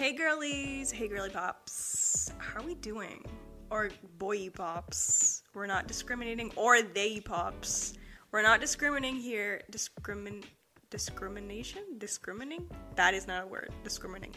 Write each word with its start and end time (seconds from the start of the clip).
Hey 0.00 0.14
girlies, 0.14 0.90
hey 0.90 1.08
girly 1.08 1.28
pops. 1.28 2.32
How 2.38 2.60
are 2.60 2.64
we 2.64 2.74
doing? 2.74 3.22
Or 3.70 3.90
boy 4.16 4.48
pops. 4.48 5.42
We're 5.52 5.66
not 5.66 5.88
discriminating 5.88 6.50
or 6.56 6.80
they 6.80 7.20
pops. 7.20 7.92
We're 8.32 8.40
not 8.40 8.62
discriminating 8.62 9.20
here. 9.20 9.60
Discrimin 9.70 10.42
discrimination? 10.88 11.82
Discriminating? 11.98 12.66
That 12.94 13.12
is 13.12 13.26
not 13.26 13.44
a 13.44 13.46
word. 13.46 13.74
Discriminating. 13.84 14.36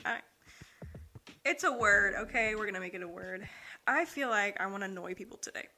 It's 1.45 1.63
a 1.63 1.71
word, 1.71 2.15
okay? 2.15 2.55
We're 2.55 2.65
gonna 2.65 2.81
make 2.81 2.93
it 2.93 3.01
a 3.01 3.07
word. 3.07 3.47
I 3.87 4.03
feel 4.03 4.27
like 4.27 4.59
I 4.59 4.65
wanna 4.65 4.87
annoy 4.87 5.13
people 5.13 5.37
today. 5.37 5.69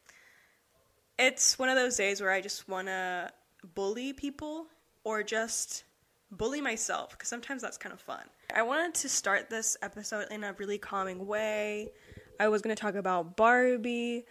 It's 1.20 1.60
one 1.60 1.70
of 1.70 1.76
those 1.76 1.96
days 1.96 2.22
where 2.22 2.32
I 2.32 2.42
just 2.42 2.68
wanna 2.68 3.32
bully 3.76 4.14
people 4.14 4.66
or 5.04 5.22
just 5.22 5.84
bully 6.32 6.62
myself 6.62 7.12
because 7.12 7.30
sometimes 7.30 7.62
that's 7.62 7.78
kind 7.78 7.94
of 7.94 8.00
fun. 8.00 8.24
I 8.54 8.64
wanted 8.64 8.94
to 8.96 9.10
start 9.10 9.50
this 9.50 9.78
episode 9.82 10.28
in 10.32 10.44
a 10.44 10.54
really 10.54 10.78
calming 10.78 11.26
way. 11.26 11.92
I 12.40 12.48
was 12.50 12.62
going 12.62 12.76
to 12.76 12.82
talk 12.82 12.96
about 12.96 13.38
Barbie 13.38 14.26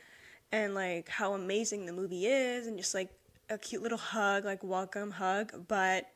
and 0.52 0.74
like 0.74 1.08
how 1.08 1.34
amazing 1.34 1.86
the 1.86 1.92
movie 1.92 2.26
is 2.26 2.66
and 2.66 2.76
just 2.78 2.94
like 2.94 3.10
a 3.50 3.58
cute 3.58 3.82
little 3.82 3.98
hug, 3.98 4.44
like 4.44 4.62
welcome 4.62 5.10
hug, 5.10 5.66
but 5.68 6.06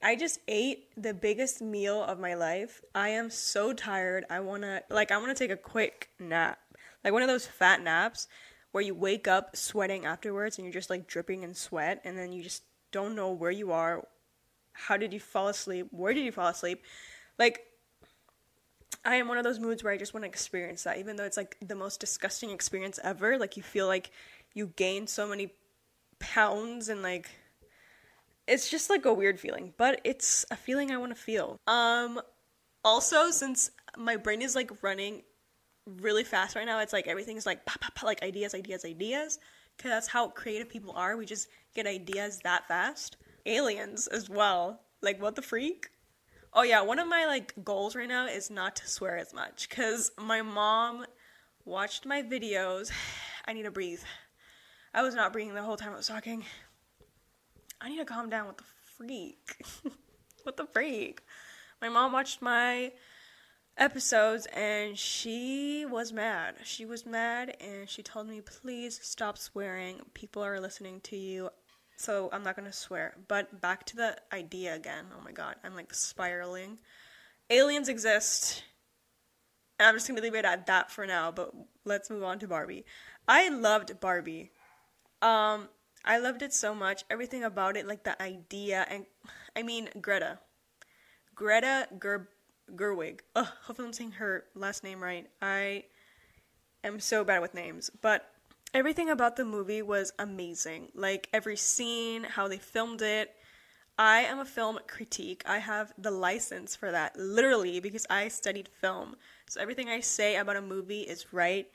I 0.00 0.14
just 0.14 0.38
ate 0.46 0.86
the 0.96 1.12
biggest 1.12 1.60
meal 1.60 2.02
of 2.02 2.20
my 2.20 2.34
life. 2.34 2.80
I 2.94 3.10
am 3.10 3.30
so 3.30 3.72
tired. 3.72 4.24
I 4.30 4.40
want 4.40 4.62
to 4.62 4.82
like 4.90 5.10
I 5.10 5.18
want 5.18 5.36
to 5.36 5.42
take 5.44 5.50
a 5.50 5.56
quick 5.56 6.10
nap. 6.20 6.58
Like 7.04 7.12
one 7.12 7.22
of 7.22 7.28
those 7.28 7.46
fat 7.46 7.82
naps 7.82 8.28
where 8.70 8.84
you 8.84 8.94
wake 8.94 9.26
up 9.26 9.56
sweating 9.56 10.04
afterwards 10.04 10.58
and 10.58 10.64
you're 10.64 10.72
just 10.72 10.90
like 10.90 11.06
dripping 11.06 11.42
in 11.42 11.54
sweat 11.54 12.00
and 12.04 12.16
then 12.16 12.32
you 12.32 12.42
just 12.42 12.62
don't 12.92 13.16
know 13.16 13.32
where 13.32 13.50
you 13.50 13.72
are, 13.72 14.06
how 14.86 14.96
did 14.96 15.12
you 15.12 15.20
fall 15.20 15.48
asleep? 15.48 15.88
Where 15.90 16.14
did 16.14 16.24
you 16.24 16.32
fall 16.32 16.48
asleep? 16.48 16.82
Like, 17.38 17.60
I 19.04 19.16
am 19.16 19.28
one 19.28 19.38
of 19.38 19.44
those 19.44 19.58
moods 19.58 19.82
where 19.82 19.92
I 19.92 19.96
just 19.96 20.14
want 20.14 20.24
to 20.24 20.28
experience 20.28 20.84
that, 20.84 20.98
even 20.98 21.16
though 21.16 21.24
it's 21.24 21.36
like 21.36 21.56
the 21.60 21.74
most 21.74 22.00
disgusting 22.00 22.50
experience 22.50 22.98
ever. 23.02 23.38
Like, 23.38 23.56
you 23.56 23.62
feel 23.62 23.86
like 23.86 24.10
you 24.54 24.68
gain 24.76 25.06
so 25.06 25.26
many 25.26 25.52
pounds 26.18 26.88
and 26.88 27.00
like 27.00 27.30
it's 28.48 28.70
just 28.70 28.88
like 28.88 29.04
a 29.04 29.12
weird 29.12 29.38
feeling, 29.38 29.74
but 29.76 30.00
it's 30.04 30.44
a 30.50 30.56
feeling 30.56 30.90
I 30.90 30.96
want 30.96 31.14
to 31.14 31.20
feel. 31.20 31.60
Um, 31.66 32.20
also, 32.82 33.30
since 33.30 33.70
my 33.96 34.16
brain 34.16 34.40
is 34.40 34.54
like 34.54 34.70
running 34.82 35.22
really 35.86 36.24
fast 36.24 36.56
right 36.56 36.64
now, 36.64 36.80
it's 36.80 36.94
like 36.94 37.06
everything's 37.06 37.44
like 37.44 37.66
pop, 37.66 37.80
pop, 37.80 37.94
pop, 37.94 38.04
like 38.04 38.22
ideas, 38.22 38.54
ideas, 38.54 38.84
ideas. 38.86 39.38
Because 39.76 39.90
that's 39.90 40.08
how 40.08 40.28
creative 40.28 40.68
people 40.68 40.92
are. 40.92 41.16
We 41.16 41.26
just 41.26 41.48
get 41.74 41.86
ideas 41.86 42.40
that 42.42 42.66
fast 42.66 43.16
aliens 43.48 44.06
as 44.06 44.28
well. 44.28 44.80
Like, 45.00 45.20
what 45.20 45.34
the 45.34 45.42
freak? 45.42 45.88
Oh, 46.52 46.62
yeah, 46.62 46.80
one 46.82 46.98
of 46.98 47.08
my 47.08 47.26
like 47.26 47.52
goals 47.64 47.94
right 47.94 48.08
now 48.08 48.26
is 48.26 48.50
not 48.50 48.76
to 48.76 48.88
swear 48.88 49.16
as 49.16 49.34
much 49.34 49.68
because 49.68 50.10
my 50.18 50.42
mom 50.42 51.06
watched 51.64 52.06
my 52.06 52.22
videos. 52.22 52.90
I 53.46 53.52
need 53.52 53.62
to 53.62 53.70
breathe. 53.70 54.02
I 54.92 55.02
was 55.02 55.14
not 55.14 55.32
breathing 55.32 55.54
the 55.54 55.62
whole 55.62 55.76
time 55.76 55.92
I 55.92 55.96
was 55.96 56.08
talking. 56.08 56.44
I 57.80 57.88
need 57.88 57.98
to 57.98 58.04
calm 58.04 58.28
down. 58.28 58.46
What 58.46 58.58
the 58.58 58.64
freak? 58.96 59.64
what 60.42 60.56
the 60.56 60.66
freak? 60.66 61.22
My 61.80 61.88
mom 61.88 62.12
watched 62.12 62.42
my 62.42 62.92
episodes 63.76 64.46
and 64.46 64.98
she 64.98 65.86
was 65.88 66.12
mad. 66.12 66.56
She 66.64 66.84
was 66.84 67.06
mad 67.06 67.56
and 67.60 67.88
she 67.88 68.02
told 68.02 68.28
me, 68.28 68.40
please 68.40 68.98
stop 69.02 69.38
swearing. 69.38 70.00
People 70.14 70.42
are 70.44 70.60
listening 70.60 71.00
to 71.02 71.16
you 71.16 71.50
so 71.98 72.30
I'm 72.32 72.44
not 72.44 72.56
gonna 72.56 72.72
swear. 72.72 73.16
But 73.26 73.60
back 73.60 73.84
to 73.86 73.96
the 73.96 74.16
idea 74.32 74.74
again. 74.74 75.06
Oh 75.16 75.22
my 75.22 75.32
god, 75.32 75.56
I'm 75.64 75.74
like 75.74 75.92
spiraling. 75.92 76.78
Aliens 77.50 77.88
exist. 77.88 78.62
And 79.78 79.88
I'm 79.88 79.94
just 79.94 80.08
gonna 80.08 80.20
leave 80.20 80.34
it 80.34 80.44
at 80.44 80.66
that 80.66 80.90
for 80.90 81.06
now, 81.06 81.30
but 81.30 81.52
let's 81.84 82.08
move 82.08 82.22
on 82.22 82.38
to 82.38 82.48
Barbie. 82.48 82.84
I 83.26 83.48
loved 83.48 84.00
Barbie. 84.00 84.52
Um, 85.20 85.68
I 86.04 86.18
loved 86.18 86.42
it 86.42 86.52
so 86.52 86.74
much. 86.74 87.04
Everything 87.10 87.42
about 87.44 87.76
it, 87.76 87.86
like 87.86 88.04
the 88.04 88.20
idea, 88.22 88.86
and 88.88 89.04
I 89.56 89.62
mean 89.62 89.88
Greta. 90.00 90.38
Greta 91.34 91.88
Ger- 92.00 92.28
Gerwig. 92.74 93.20
Ugh, 93.34 93.46
hopefully 93.64 93.88
I'm 93.88 93.92
saying 93.92 94.12
her 94.12 94.44
last 94.54 94.84
name 94.84 95.02
right. 95.02 95.28
I 95.42 95.84
am 96.84 97.00
so 97.00 97.24
bad 97.24 97.42
with 97.42 97.54
names, 97.54 97.90
but 98.00 98.30
everything 98.74 99.10
about 99.10 99.36
the 99.36 99.44
movie 99.44 99.82
was 99.82 100.12
amazing. 100.18 100.88
Like 100.94 101.28
every 101.32 101.56
scene, 101.56 102.24
how 102.24 102.48
they 102.48 102.58
filmed 102.58 103.02
it. 103.02 103.34
I 103.98 104.20
am 104.20 104.38
a 104.38 104.44
film 104.44 104.78
critique. 104.86 105.42
I 105.44 105.58
have 105.58 105.92
the 105.98 106.12
license 106.12 106.76
for 106.76 106.92
that, 106.92 107.16
literally, 107.18 107.80
because 107.80 108.06
I 108.08 108.28
studied 108.28 108.68
film. 108.80 109.16
So 109.48 109.60
everything 109.60 109.88
I 109.88 110.00
say 110.00 110.36
about 110.36 110.56
a 110.56 110.62
movie 110.62 111.00
is 111.00 111.32
right. 111.32 111.66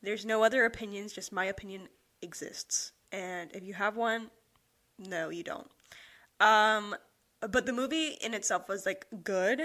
There's 0.00 0.24
no 0.24 0.44
other 0.44 0.64
opinions, 0.64 1.12
just 1.12 1.32
my 1.32 1.46
opinion 1.46 1.88
exists. 2.22 2.92
And 3.10 3.50
if 3.52 3.64
you 3.64 3.74
have 3.74 3.96
one, 3.96 4.30
no, 4.98 5.30
you 5.30 5.42
don't. 5.42 5.68
Um, 6.38 6.94
but 7.40 7.66
the 7.66 7.72
movie 7.72 8.16
in 8.20 8.34
itself 8.34 8.68
was 8.68 8.86
like 8.86 9.06
good. 9.24 9.62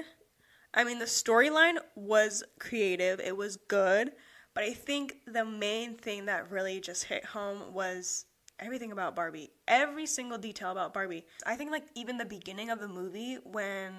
I 0.74 0.84
mean, 0.84 0.98
the 0.98 1.06
storyline 1.06 1.78
was 1.96 2.44
creative, 2.58 3.20
it 3.20 3.38
was 3.38 3.58
good 3.58 4.14
but 4.54 4.64
I 4.64 4.74
think 4.74 5.18
the 5.26 5.46
main 5.46 5.96
thing 5.96 6.26
that 6.26 6.52
really 6.52 6.80
just 6.80 7.06
hit 7.06 7.26
home 7.26 7.74
was 7.74 8.26
everything 8.60 8.92
about 8.92 9.16
Barbie. 9.16 9.52
Every 9.68 10.06
single 10.06 10.38
detail 10.38 10.72
about 10.72 10.94
Barbie. 10.94 11.26
I 11.46 11.56
think 11.56 11.72
like 11.72 11.86
even 11.96 12.18
the 12.18 12.26
beginning 12.26 12.70
of 12.70 12.80
the 12.80 12.88
movie 12.88 13.38
when 13.44 13.94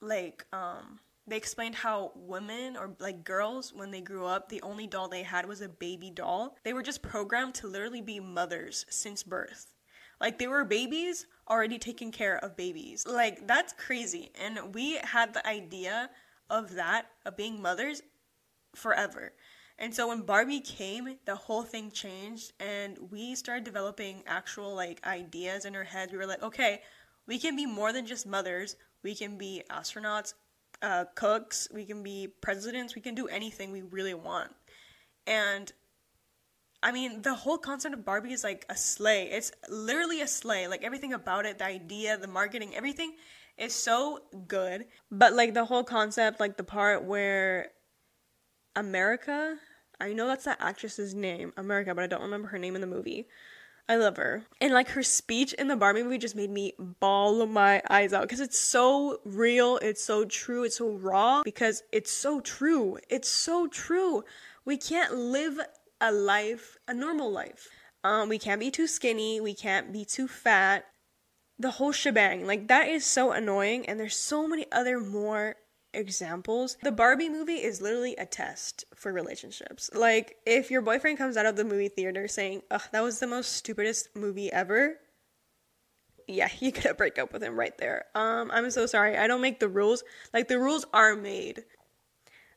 like 0.00 0.44
um 0.52 0.98
they 1.28 1.36
explained 1.36 1.74
how 1.74 2.12
women 2.14 2.76
or 2.76 2.94
like 3.00 3.24
girls 3.24 3.72
when 3.74 3.90
they 3.90 4.00
grew 4.00 4.26
up 4.26 4.48
the 4.48 4.62
only 4.62 4.86
doll 4.86 5.08
they 5.08 5.22
had 5.22 5.46
was 5.46 5.60
a 5.60 5.68
baby 5.68 6.10
doll. 6.10 6.56
They 6.64 6.72
were 6.72 6.82
just 6.82 7.02
programmed 7.02 7.54
to 7.56 7.66
literally 7.66 8.00
be 8.00 8.20
mothers 8.20 8.86
since 8.88 9.22
birth. 9.22 9.74
Like 10.20 10.38
they 10.38 10.46
were 10.46 10.64
babies 10.64 11.26
already 11.48 11.78
taking 11.78 12.12
care 12.12 12.38
of 12.38 12.56
babies. 12.56 13.04
Like 13.06 13.46
that's 13.46 13.72
crazy. 13.72 14.30
And 14.40 14.74
we 14.74 14.98
had 14.98 15.34
the 15.34 15.46
idea 15.46 16.10
of 16.48 16.74
that 16.74 17.06
of 17.24 17.36
being 17.36 17.60
mothers 17.60 18.02
forever. 18.74 19.32
And 19.78 19.94
so 19.94 20.08
when 20.08 20.22
Barbie 20.22 20.60
came, 20.60 21.18
the 21.26 21.34
whole 21.34 21.62
thing 21.62 21.90
changed 21.90 22.52
and 22.60 22.96
we 23.10 23.34
started 23.34 23.64
developing 23.64 24.22
actual 24.26 24.74
like 24.74 25.06
ideas 25.06 25.64
in 25.66 25.76
our 25.76 25.84
heads. 25.84 26.12
We 26.12 26.18
were 26.18 26.26
like, 26.26 26.42
okay, 26.42 26.80
we 27.26 27.38
can 27.38 27.56
be 27.56 27.66
more 27.66 27.92
than 27.92 28.06
just 28.06 28.26
mothers. 28.26 28.76
We 29.02 29.14
can 29.14 29.36
be 29.36 29.62
astronauts, 29.70 30.34
uh, 30.80 31.04
cooks, 31.14 31.68
we 31.72 31.84
can 31.84 32.02
be 32.02 32.28
presidents, 32.40 32.94
we 32.94 33.02
can 33.02 33.14
do 33.14 33.28
anything 33.28 33.70
we 33.70 33.82
really 33.82 34.14
want. 34.14 34.50
And 35.26 35.70
I 36.82 36.92
mean, 36.92 37.20
the 37.22 37.34
whole 37.34 37.58
concept 37.58 37.94
of 37.94 38.04
Barbie 38.04 38.32
is 38.32 38.44
like 38.44 38.64
a 38.68 38.76
sleigh. 38.76 39.24
It's 39.30 39.52
literally 39.68 40.22
a 40.22 40.26
sleigh. 40.26 40.68
Like 40.68 40.84
everything 40.84 41.12
about 41.12 41.44
it, 41.44 41.58
the 41.58 41.66
idea, 41.66 42.16
the 42.16 42.28
marketing, 42.28 42.74
everything 42.74 43.14
is 43.58 43.74
so 43.74 44.20
good. 44.48 44.86
But 45.10 45.34
like 45.34 45.52
the 45.52 45.64
whole 45.64 45.84
concept, 45.84 46.40
like 46.40 46.56
the 46.56 46.64
part 46.64 47.04
where 47.04 47.72
America. 48.76 49.56
I 50.00 50.12
know 50.12 50.26
that's 50.26 50.44
that 50.44 50.60
actress's 50.60 51.14
name, 51.14 51.52
America, 51.56 51.94
but 51.94 52.04
I 52.04 52.06
don't 52.06 52.22
remember 52.22 52.48
her 52.48 52.58
name 52.58 52.74
in 52.74 52.80
the 52.80 52.86
movie. 52.86 53.26
I 53.88 53.96
love 53.96 54.16
her. 54.16 54.44
And 54.60 54.72
like 54.72 54.88
her 54.90 55.02
speech 55.02 55.52
in 55.52 55.68
the 55.68 55.76
Barbie 55.76 56.02
movie 56.02 56.18
just 56.18 56.34
made 56.34 56.50
me 56.50 56.74
bawl 56.78 57.46
my 57.46 57.82
eyes 57.88 58.12
out 58.12 58.22
because 58.22 58.40
it's 58.40 58.58
so 58.58 59.20
real, 59.24 59.78
it's 59.80 60.02
so 60.02 60.24
true, 60.24 60.64
it's 60.64 60.78
so 60.78 60.90
raw 60.90 61.42
because 61.44 61.84
it's 61.92 62.10
so 62.10 62.40
true. 62.40 62.98
It's 63.08 63.28
so 63.28 63.68
true. 63.68 64.24
We 64.64 64.76
can't 64.76 65.14
live 65.14 65.60
a 66.00 66.10
life, 66.10 66.76
a 66.88 66.94
normal 66.94 67.30
life. 67.30 67.68
Um, 68.02 68.28
we 68.28 68.38
can't 68.38 68.60
be 68.60 68.70
too 68.70 68.88
skinny, 68.88 69.40
we 69.40 69.54
can't 69.54 69.92
be 69.92 70.04
too 70.04 70.26
fat. 70.26 70.86
The 71.58 71.72
whole 71.72 71.92
shebang. 71.92 72.44
Like 72.46 72.66
that 72.68 72.88
is 72.88 73.04
so 73.04 73.32
annoying 73.32 73.88
and 73.88 74.00
there's 74.00 74.16
so 74.16 74.48
many 74.48 74.66
other 74.72 74.98
more 74.98 75.56
examples. 75.96 76.76
The 76.82 76.92
Barbie 76.92 77.28
movie 77.28 77.62
is 77.62 77.80
literally 77.80 78.14
a 78.16 78.26
test 78.26 78.84
for 78.94 79.12
relationships. 79.12 79.90
Like, 79.94 80.36
if 80.46 80.70
your 80.70 80.82
boyfriend 80.82 81.18
comes 81.18 81.36
out 81.36 81.46
of 81.46 81.56
the 81.56 81.64
movie 81.64 81.88
theater 81.88 82.28
saying, 82.28 82.62
ugh, 82.70 82.82
that 82.92 83.02
was 83.02 83.18
the 83.18 83.26
most 83.26 83.52
stupidest 83.52 84.14
movie 84.14 84.52
ever, 84.52 84.96
yeah, 86.28 86.48
you 86.60 86.72
gotta 86.72 86.94
break 86.94 87.18
up 87.18 87.32
with 87.32 87.42
him 87.42 87.58
right 87.58 87.76
there. 87.78 88.06
Um, 88.14 88.50
I'm 88.52 88.70
so 88.70 88.86
sorry. 88.86 89.16
I 89.16 89.26
don't 89.26 89.40
make 89.40 89.60
the 89.60 89.68
rules. 89.68 90.04
Like 90.32 90.48
the 90.48 90.58
rules 90.58 90.84
are 90.92 91.14
made. 91.16 91.64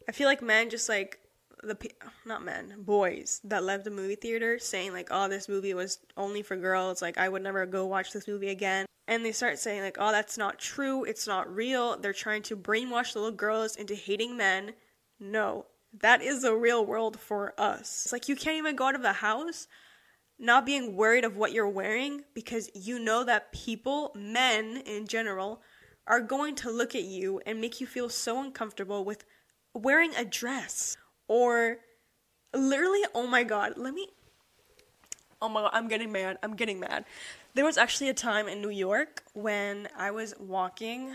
I 0.07 0.11
feel 0.11 0.27
like 0.27 0.41
men 0.41 0.69
just 0.69 0.89
like 0.89 1.19
the 1.61 1.77
not 2.25 2.43
men, 2.43 2.75
boys 2.79 3.41
that 3.43 3.63
left 3.63 3.83
the 3.83 3.91
movie 3.91 4.15
theater 4.15 4.59
saying 4.59 4.93
like, 4.93 5.09
"Oh, 5.11 5.27
this 5.27 5.49
movie 5.49 5.73
was 5.73 5.99
only 6.17 6.41
for 6.41 6.55
girls. 6.55 7.01
Like 7.01 7.17
I 7.17 7.29
would 7.29 7.43
never 7.43 7.65
go 7.65 7.85
watch 7.85 8.11
this 8.11 8.27
movie 8.27 8.49
again." 8.49 8.85
And 9.09 9.25
they 9.25 9.31
start 9.31 9.57
saying 9.57 9.81
like, 9.81 9.97
"Oh, 9.99 10.11
that's 10.11 10.37
not 10.37 10.59
true. 10.59 11.03
It's 11.03 11.25
not 11.25 11.53
real. 11.53 11.97
They're 11.97 12.13
trying 12.13 12.43
to 12.43 12.55
brainwash 12.55 13.15
little 13.15 13.31
girls 13.31 13.75
into 13.75 13.95
hating 13.95 14.37
men." 14.37 14.73
No, 15.19 15.65
that 15.99 16.21
is 16.21 16.43
the 16.43 16.53
real 16.55 16.85
world 16.85 17.19
for 17.19 17.53
us. 17.59 18.03
It's 18.05 18.13
like 18.13 18.29
you 18.29 18.35
can't 18.35 18.57
even 18.57 18.75
go 18.75 18.85
out 18.85 18.95
of 18.95 19.01
the 19.01 19.13
house 19.13 19.67
not 20.37 20.65
being 20.65 20.95
worried 20.95 21.25
of 21.25 21.35
what 21.35 21.51
you're 21.51 21.67
wearing 21.67 22.23
because 22.33 22.69
you 22.75 22.99
know 22.99 23.23
that 23.23 23.51
people, 23.51 24.11
men 24.15 24.77
in 24.85 25.07
general, 25.07 25.61
are 26.07 26.21
going 26.21 26.55
to 26.55 26.71
look 26.71 26.95
at 26.95 27.03
you 27.03 27.41
and 27.45 27.59
make 27.59 27.81
you 27.81 27.87
feel 27.87 28.09
so 28.09 28.41
uncomfortable 28.41 29.03
with 29.03 29.25
wearing 29.73 30.13
a 30.15 30.25
dress 30.25 30.97
or 31.27 31.77
literally 32.53 33.01
oh 33.13 33.27
my 33.27 33.43
god 33.43 33.73
let 33.77 33.93
me 33.93 34.07
oh 35.41 35.47
my 35.47 35.61
god 35.61 35.69
i'm 35.73 35.87
getting 35.87 36.11
mad 36.11 36.37
i'm 36.41 36.55
getting 36.55 36.79
mad 36.79 37.05
there 37.59 37.65
was 37.65 37.77
actually 37.77 38.07
a 38.07 38.13
time 38.13 38.47
in 38.47 38.61
new 38.61 38.69
york 38.69 39.21
when 39.33 39.85
i 39.97 40.09
was 40.09 40.33
walking 40.39 41.11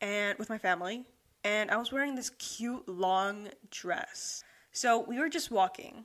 and 0.00 0.38
with 0.38 0.48
my 0.48 0.56
family 0.56 1.04
and 1.42 1.72
i 1.72 1.76
was 1.76 1.90
wearing 1.90 2.14
this 2.14 2.30
cute 2.38 2.88
long 2.88 3.48
dress 3.72 4.44
so 4.70 5.04
we 5.08 5.18
were 5.18 5.28
just 5.28 5.50
walking 5.50 6.04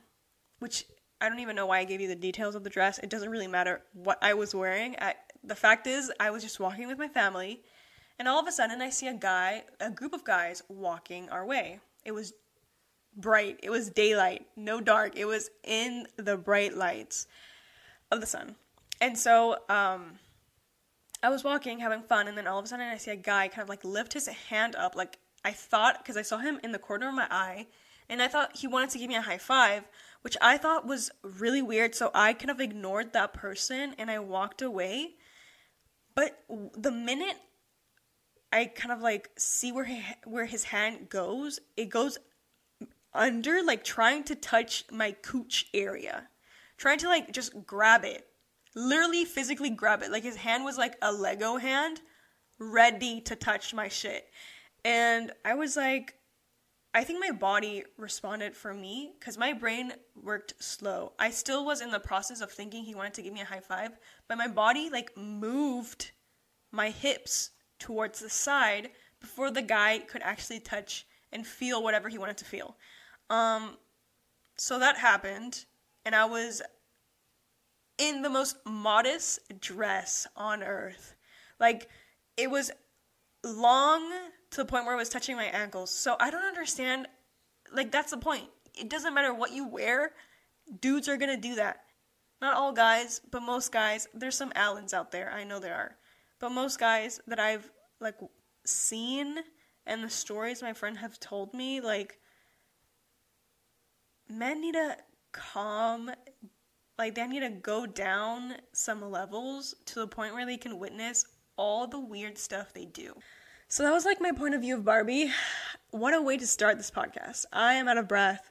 which 0.58 0.84
i 1.20 1.28
don't 1.28 1.38
even 1.38 1.54
know 1.54 1.66
why 1.66 1.78
i 1.78 1.84
gave 1.84 2.00
you 2.00 2.08
the 2.08 2.16
details 2.16 2.56
of 2.56 2.64
the 2.64 2.70
dress 2.70 2.98
it 2.98 3.08
doesn't 3.08 3.30
really 3.30 3.46
matter 3.46 3.82
what 3.92 4.18
i 4.20 4.34
was 4.34 4.52
wearing 4.52 4.96
I, 5.00 5.14
the 5.44 5.54
fact 5.54 5.86
is 5.86 6.10
i 6.18 6.28
was 6.28 6.42
just 6.42 6.58
walking 6.58 6.88
with 6.88 6.98
my 6.98 7.06
family 7.06 7.60
and 8.18 8.26
all 8.26 8.40
of 8.40 8.48
a 8.48 8.52
sudden 8.52 8.82
i 8.82 8.90
see 8.90 9.06
a 9.06 9.14
guy 9.14 9.62
a 9.78 9.92
group 9.92 10.12
of 10.12 10.24
guys 10.24 10.60
walking 10.68 11.28
our 11.28 11.46
way 11.46 11.78
it 12.04 12.10
was 12.10 12.32
bright. 13.16 13.60
It 13.62 13.70
was 13.70 13.90
daylight, 13.90 14.44
no 14.56 14.80
dark. 14.80 15.16
It 15.16 15.24
was 15.24 15.48
in 15.62 16.08
the 16.16 16.36
bright 16.36 16.76
lights 16.76 17.28
of 18.10 18.20
the 18.20 18.26
sun. 18.26 18.56
And 19.00 19.18
so 19.18 19.58
um, 19.68 20.18
I 21.22 21.28
was 21.30 21.44
walking, 21.44 21.80
having 21.80 22.02
fun, 22.02 22.28
and 22.28 22.36
then 22.36 22.46
all 22.46 22.58
of 22.58 22.64
a 22.64 22.68
sudden 22.68 22.86
I 22.86 22.96
see 22.96 23.10
a 23.10 23.16
guy 23.16 23.48
kind 23.48 23.62
of 23.62 23.68
like 23.68 23.84
lift 23.84 24.12
his 24.12 24.26
hand 24.26 24.76
up. 24.76 24.94
Like 24.94 25.18
I 25.44 25.52
thought, 25.52 25.98
because 25.98 26.16
I 26.16 26.22
saw 26.22 26.38
him 26.38 26.60
in 26.62 26.72
the 26.72 26.78
corner 26.78 27.08
of 27.08 27.14
my 27.14 27.26
eye, 27.30 27.66
and 28.08 28.20
I 28.20 28.28
thought 28.28 28.56
he 28.56 28.66
wanted 28.66 28.90
to 28.90 28.98
give 28.98 29.08
me 29.08 29.16
a 29.16 29.22
high 29.22 29.38
five, 29.38 29.84
which 30.22 30.36
I 30.40 30.58
thought 30.58 30.86
was 30.86 31.10
really 31.22 31.62
weird. 31.62 31.94
So 31.94 32.10
I 32.14 32.32
kind 32.32 32.50
of 32.50 32.60
ignored 32.60 33.12
that 33.12 33.32
person 33.32 33.94
and 33.98 34.10
I 34.10 34.18
walked 34.18 34.62
away. 34.62 35.14
But 36.14 36.42
the 36.76 36.92
minute 36.92 37.36
I 38.52 38.66
kind 38.66 38.92
of 38.92 39.00
like 39.00 39.30
see 39.36 39.72
where 39.72 39.84
he, 39.84 40.02
where 40.24 40.44
his 40.44 40.64
hand 40.64 41.08
goes, 41.08 41.60
it 41.76 41.88
goes 41.88 42.18
under, 43.12 43.62
like 43.62 43.84
trying 43.84 44.24
to 44.24 44.34
touch 44.34 44.84
my 44.90 45.12
cooch 45.12 45.66
area. 45.72 46.28
Trying 46.76 46.98
to 46.98 47.08
like 47.08 47.32
just 47.32 47.66
grab 47.66 48.04
it. 48.04 48.26
Literally 48.74 49.24
physically 49.24 49.70
grab 49.70 50.02
it. 50.02 50.10
Like 50.10 50.22
his 50.22 50.36
hand 50.36 50.64
was 50.64 50.78
like 50.78 50.96
a 51.02 51.12
Lego 51.12 51.56
hand, 51.56 52.00
ready 52.58 53.20
to 53.22 53.36
touch 53.36 53.74
my 53.74 53.88
shit. 53.88 54.26
And 54.84 55.32
I 55.44 55.54
was 55.54 55.76
like, 55.76 56.14
I 56.96 57.02
think 57.02 57.18
my 57.18 57.32
body 57.32 57.82
responded 57.96 58.54
for 58.54 58.72
me 58.72 59.14
because 59.18 59.36
my 59.36 59.52
brain 59.52 59.92
worked 60.22 60.54
slow. 60.62 61.12
I 61.18 61.30
still 61.30 61.64
was 61.64 61.80
in 61.80 61.90
the 61.90 61.98
process 61.98 62.40
of 62.40 62.52
thinking 62.52 62.84
he 62.84 62.94
wanted 62.94 63.14
to 63.14 63.22
give 63.22 63.32
me 63.32 63.40
a 63.40 63.46
high 63.46 63.60
five, 63.60 63.98
but 64.28 64.38
my 64.38 64.46
body 64.46 64.90
like 64.90 65.16
moved 65.16 66.12
my 66.70 66.90
hips 66.90 67.50
towards 67.80 68.20
the 68.20 68.30
side 68.30 68.90
before 69.20 69.50
the 69.50 69.62
guy 69.62 69.98
could 69.98 70.22
actually 70.22 70.60
touch 70.60 71.06
and 71.32 71.44
feel 71.44 71.82
whatever 71.82 72.08
he 72.08 72.18
wanted 72.18 72.36
to 72.36 72.44
feel. 72.44 72.76
Um, 73.28 73.76
so 74.56 74.78
that 74.78 74.96
happened, 74.96 75.64
and 76.04 76.14
I 76.14 76.26
was 76.26 76.62
in 77.98 78.22
the 78.22 78.30
most 78.30 78.56
modest 78.64 79.40
dress 79.60 80.26
on 80.36 80.62
earth. 80.62 81.14
Like, 81.60 81.88
it 82.36 82.50
was 82.50 82.70
long 83.44 84.10
to 84.50 84.56
the 84.56 84.64
point 84.64 84.84
where 84.84 84.94
it 84.94 84.98
was 84.98 85.08
touching 85.08 85.36
my 85.36 85.44
ankles. 85.44 85.90
So 85.90 86.16
I 86.18 86.30
don't 86.30 86.44
understand. 86.44 87.06
Like, 87.72 87.92
that's 87.92 88.10
the 88.10 88.18
point. 88.18 88.44
It 88.74 88.90
doesn't 88.90 89.14
matter 89.14 89.32
what 89.32 89.52
you 89.52 89.68
wear, 89.68 90.12
dudes 90.80 91.08
are 91.08 91.16
gonna 91.16 91.36
do 91.36 91.54
that. 91.56 91.84
Not 92.40 92.56
all 92.56 92.72
guys, 92.72 93.20
but 93.30 93.40
most 93.40 93.70
guys. 93.70 94.08
There's 94.12 94.36
some 94.36 94.52
Allens 94.54 94.92
out 94.92 95.12
there. 95.12 95.30
I 95.30 95.44
know 95.44 95.60
there 95.60 95.74
are. 95.74 95.96
But 96.40 96.50
most 96.50 96.78
guys 96.80 97.20
that 97.26 97.38
I've, 97.38 97.70
like, 98.00 98.16
seen 98.66 99.36
and 99.86 100.02
the 100.02 100.10
stories 100.10 100.62
my 100.62 100.72
friends 100.72 100.98
have 100.98 101.20
told 101.20 101.54
me, 101.54 101.80
like, 101.80 102.18
men 104.28 104.60
need 104.60 104.74
to 104.74 104.96
calm 105.32 106.10
like 106.98 107.14
they 107.14 107.26
need 107.26 107.40
to 107.40 107.50
go 107.50 107.86
down 107.86 108.54
some 108.72 109.10
levels 109.10 109.74
to 109.86 110.00
the 110.00 110.06
point 110.06 110.34
where 110.34 110.46
they 110.46 110.56
can 110.56 110.78
witness 110.78 111.26
all 111.56 111.86
the 111.86 111.98
weird 112.00 112.38
stuff 112.38 112.72
they 112.72 112.84
do. 112.84 113.14
So 113.68 113.82
that 113.82 113.92
was 113.92 114.04
like 114.04 114.20
my 114.20 114.32
point 114.32 114.54
of 114.54 114.60
view 114.60 114.76
of 114.76 114.84
Barbie. 114.84 115.30
What 115.90 116.12
a 116.12 116.20
way 116.20 116.36
to 116.36 116.46
start 116.46 116.76
this 116.76 116.90
podcast. 116.90 117.44
I 117.52 117.74
am 117.74 117.86
out 117.86 117.98
of 117.98 118.08
breath. 118.08 118.50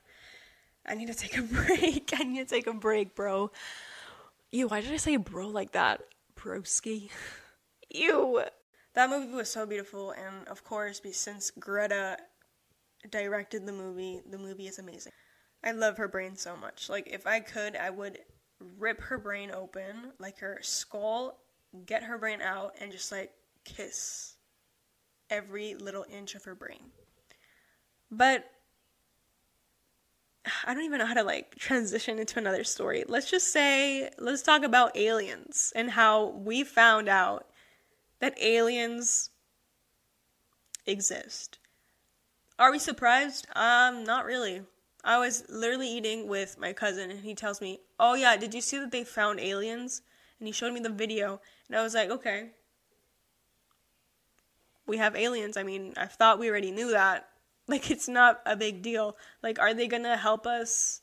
I 0.85 0.95
need 0.95 1.07
to 1.07 1.13
take 1.13 1.37
a 1.37 1.41
break. 1.41 2.13
I 2.17 2.23
need 2.23 2.47
to 2.47 2.55
take 2.55 2.67
a 2.67 2.73
break, 2.73 3.15
bro. 3.15 3.51
Ew, 4.51 4.69
why 4.69 4.79
did 4.79 4.93
I 4.93 4.97
say 4.97 5.17
bro 5.17 5.49
like 5.49 5.73
that? 5.73 6.01
Broski. 6.37 7.09
Ew. 7.89 8.43
That 8.93 9.09
movie 9.09 9.33
was 9.33 9.49
so 9.49 9.65
beautiful, 9.65 10.11
and 10.11 10.47
of 10.47 10.63
course, 10.63 11.01
since 11.11 11.51
Greta 11.51 12.17
directed 13.09 13.65
the 13.65 13.73
movie, 13.73 14.21
the 14.29 14.37
movie 14.37 14.67
is 14.67 14.79
amazing. 14.79 15.11
I 15.63 15.71
love 15.71 15.97
her 15.97 16.07
brain 16.07 16.37
so 16.37 16.55
much. 16.55 16.89
Like, 16.89 17.09
if 17.11 17.27
I 17.27 17.39
could, 17.39 17.75
I 17.75 17.89
would 17.89 18.19
rip 18.77 19.01
her 19.01 19.17
brain 19.17 19.51
open, 19.51 20.11
like 20.19 20.39
her 20.39 20.59
skull, 20.61 21.39
get 21.85 22.03
her 22.03 22.17
brain 22.17 22.41
out, 22.41 22.75
and 22.79 22.91
just 22.91 23.11
like 23.11 23.31
kiss 23.63 24.35
every 25.29 25.75
little 25.75 26.05
inch 26.09 26.35
of 26.35 26.43
her 26.43 26.55
brain. 26.55 26.91
But 28.11 28.49
I 30.65 30.73
don't 30.73 30.83
even 30.83 30.99
know 30.99 31.05
how 31.05 31.13
to 31.13 31.23
like 31.23 31.55
transition 31.55 32.19
into 32.19 32.39
another 32.39 32.63
story. 32.63 33.03
Let's 33.07 33.29
just 33.29 33.51
say, 33.51 34.09
let's 34.17 34.41
talk 34.41 34.63
about 34.63 34.97
aliens 34.97 35.71
and 35.75 35.91
how 35.91 36.27
we 36.27 36.63
found 36.63 37.07
out 37.07 37.47
that 38.19 38.39
aliens 38.41 39.29
exist. 40.85 41.59
Are 42.59 42.71
we 42.71 42.79
surprised? 42.79 43.47
Um, 43.55 44.03
not 44.03 44.25
really. 44.25 44.63
I 45.03 45.17
was 45.17 45.43
literally 45.49 45.89
eating 45.89 46.27
with 46.27 46.57
my 46.57 46.73
cousin, 46.73 47.11
and 47.11 47.19
he 47.21 47.35
tells 47.35 47.61
me, 47.61 47.81
"Oh 47.99 48.13
yeah, 48.13 48.37
did 48.37 48.53
you 48.53 48.61
see 48.61 48.79
that 48.79 48.91
they 48.91 49.03
found 49.03 49.39
aliens?" 49.39 50.01
And 50.39 50.47
he 50.47 50.53
showed 50.53 50.73
me 50.73 50.79
the 50.79 50.89
video, 50.89 51.41
and 51.67 51.77
I 51.77 51.83
was 51.83 51.93
like, 51.93 52.09
"Okay, 52.09 52.51
we 54.85 54.97
have 54.97 55.15
aliens. 55.15 55.57
I 55.57 55.63
mean, 55.63 55.93
I 55.97 56.05
thought 56.05 56.39
we 56.39 56.49
already 56.49 56.71
knew 56.71 56.91
that. 56.91 57.29
Like, 57.65 57.89
it's 57.89 58.09
not 58.09 58.41
a 58.45 58.57
big 58.57 58.81
deal. 58.81 59.15
Like, 59.41 59.57
are 59.57 59.73
they 59.73 59.87
gonna 59.87 60.17
help 60.17 60.45
us 60.45 60.99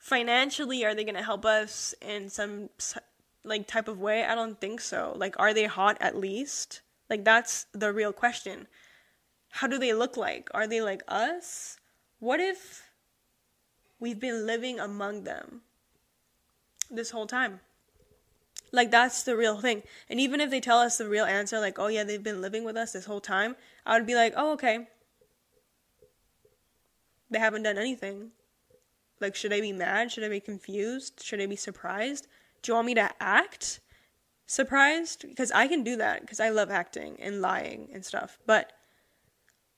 financially? 0.00 0.84
Are 0.84 0.96
they 0.96 1.04
gonna 1.04 1.22
help 1.22 1.44
us 1.44 1.94
in 2.02 2.28
some 2.28 2.70
like 3.44 3.68
type 3.68 3.86
of 3.86 4.00
way? 4.00 4.24
I 4.24 4.34
don't 4.34 4.60
think 4.60 4.80
so. 4.80 5.12
Like, 5.14 5.38
are 5.38 5.54
they 5.54 5.66
hot 5.66 5.96
at 6.00 6.16
least? 6.16 6.80
Like, 7.08 7.24
that's 7.24 7.66
the 7.70 7.92
real 7.92 8.12
question. 8.12 8.66
How 9.50 9.68
do 9.68 9.78
they 9.78 9.94
look 9.94 10.16
like? 10.16 10.50
Are 10.54 10.66
they 10.66 10.80
like 10.80 11.04
us? 11.06 11.76
What 12.18 12.40
if 12.40 12.85
we've 13.98 14.20
been 14.20 14.46
living 14.46 14.78
among 14.78 15.24
them 15.24 15.62
this 16.90 17.10
whole 17.10 17.26
time. 17.26 17.60
Like 18.72 18.90
that's 18.90 19.22
the 19.22 19.36
real 19.36 19.60
thing. 19.60 19.82
And 20.08 20.20
even 20.20 20.40
if 20.40 20.50
they 20.50 20.60
tell 20.60 20.78
us 20.78 20.98
the 20.98 21.08
real 21.08 21.24
answer, 21.24 21.60
like, 21.60 21.78
oh 21.78 21.86
yeah, 21.86 22.04
they've 22.04 22.22
been 22.22 22.40
living 22.40 22.64
with 22.64 22.76
us 22.76 22.92
this 22.92 23.06
whole 23.06 23.20
time, 23.20 23.56
I 23.84 23.96
would 23.96 24.06
be 24.06 24.14
like, 24.14 24.34
oh 24.36 24.52
okay. 24.52 24.88
They 27.30 27.38
haven't 27.38 27.62
done 27.62 27.78
anything. 27.78 28.30
Like, 29.20 29.34
should 29.34 29.52
I 29.52 29.60
be 29.60 29.72
mad? 29.72 30.12
Should 30.12 30.24
I 30.24 30.28
be 30.28 30.40
confused? 30.40 31.22
Should 31.24 31.40
I 31.40 31.46
be 31.46 31.56
surprised? 31.56 32.28
Do 32.62 32.70
you 32.70 32.74
want 32.74 32.86
me 32.86 32.94
to 32.94 33.10
act 33.20 33.80
surprised? 34.46 35.24
Because 35.26 35.50
I 35.52 35.68
can 35.68 35.82
do 35.82 35.96
that 35.96 36.20
because 36.20 36.40
I 36.40 36.50
love 36.50 36.70
acting 36.70 37.16
and 37.20 37.40
lying 37.40 37.88
and 37.92 38.04
stuff. 38.04 38.38
But 38.46 38.72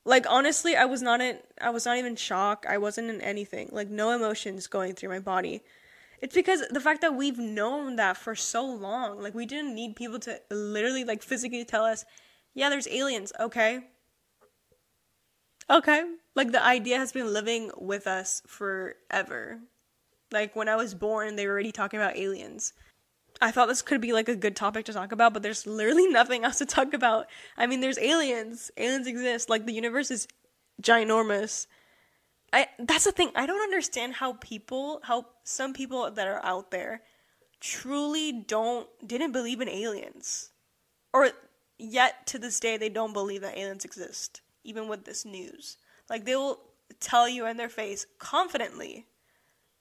like 0.08 0.24
honestly, 0.28 0.74
I 0.74 0.86
was 0.86 1.02
not 1.02 1.20
in 1.20 1.38
I 1.60 1.68
was 1.70 1.84
not 1.84 1.98
even 1.98 2.16
shocked. 2.16 2.64
I 2.66 2.78
wasn't 2.78 3.10
in 3.10 3.20
anything. 3.20 3.68
Like 3.70 3.88
no 3.90 4.10
emotions 4.10 4.66
going 4.66 4.94
through 4.94 5.10
my 5.10 5.18
body. 5.18 5.62
It's 6.22 6.34
because 6.34 6.66
the 6.70 6.80
fact 6.80 7.02
that 7.02 7.14
we've 7.14 7.38
known 7.38 7.96
that 7.96 8.16
for 8.16 8.34
so 8.34 8.64
long. 8.64 9.22
Like 9.22 9.34
we 9.34 9.44
didn't 9.46 9.74
need 9.74 9.96
people 9.96 10.18
to 10.20 10.40
literally 10.50 11.04
like 11.04 11.22
physically 11.22 11.64
tell 11.64 11.84
us, 11.84 12.06
"Yeah, 12.54 12.70
there's 12.70 12.88
aliens." 12.88 13.32
Okay. 13.38 13.80
Okay. 15.70 16.02
Like 16.34 16.52
the 16.52 16.64
idea 16.64 16.96
has 16.96 17.12
been 17.12 17.30
living 17.32 17.70
with 17.76 18.06
us 18.06 18.42
forever. 18.46 19.60
Like 20.32 20.56
when 20.56 20.68
I 20.70 20.76
was 20.76 20.94
born, 20.94 21.36
they 21.36 21.46
were 21.46 21.52
already 21.52 21.72
talking 21.72 22.00
about 22.00 22.16
aliens. 22.16 22.72
I 23.40 23.50
thought 23.50 23.68
this 23.68 23.82
could 23.82 24.00
be 24.00 24.12
like 24.12 24.28
a 24.28 24.36
good 24.36 24.56
topic 24.56 24.84
to 24.86 24.92
talk 24.92 25.12
about, 25.12 25.32
but 25.32 25.42
there's 25.42 25.66
literally 25.66 26.08
nothing 26.08 26.44
else 26.44 26.58
to 26.58 26.66
talk 26.66 26.92
about. 26.92 27.26
I 27.56 27.66
mean, 27.66 27.80
there's 27.80 27.98
aliens. 27.98 28.70
Aliens 28.76 29.06
exist. 29.06 29.48
Like 29.48 29.66
the 29.66 29.72
universe 29.72 30.10
is 30.10 30.28
ginormous. 30.82 31.66
I 32.52 32.66
that's 32.78 33.04
the 33.04 33.12
thing. 33.12 33.30
I 33.34 33.46
don't 33.46 33.62
understand 33.62 34.14
how 34.14 34.34
people, 34.34 35.00
how 35.04 35.26
some 35.44 35.72
people 35.72 36.10
that 36.10 36.26
are 36.26 36.44
out 36.44 36.70
there 36.70 37.02
truly 37.60 38.32
don't 38.32 38.88
didn't 39.06 39.32
believe 39.32 39.60
in 39.60 39.68
aliens. 39.68 40.50
Or 41.12 41.30
yet 41.78 42.26
to 42.28 42.38
this 42.38 42.58
day 42.58 42.76
they 42.76 42.88
don't 42.88 43.12
believe 43.12 43.42
that 43.42 43.56
aliens 43.56 43.84
exist 43.84 44.40
even 44.64 44.86
with 44.88 45.04
this 45.04 45.24
news. 45.24 45.78
Like 46.08 46.24
they 46.24 46.36
will 46.36 46.60
tell 47.00 47.28
you 47.28 47.46
in 47.46 47.56
their 47.56 47.68
face 47.68 48.06
confidently. 48.18 49.06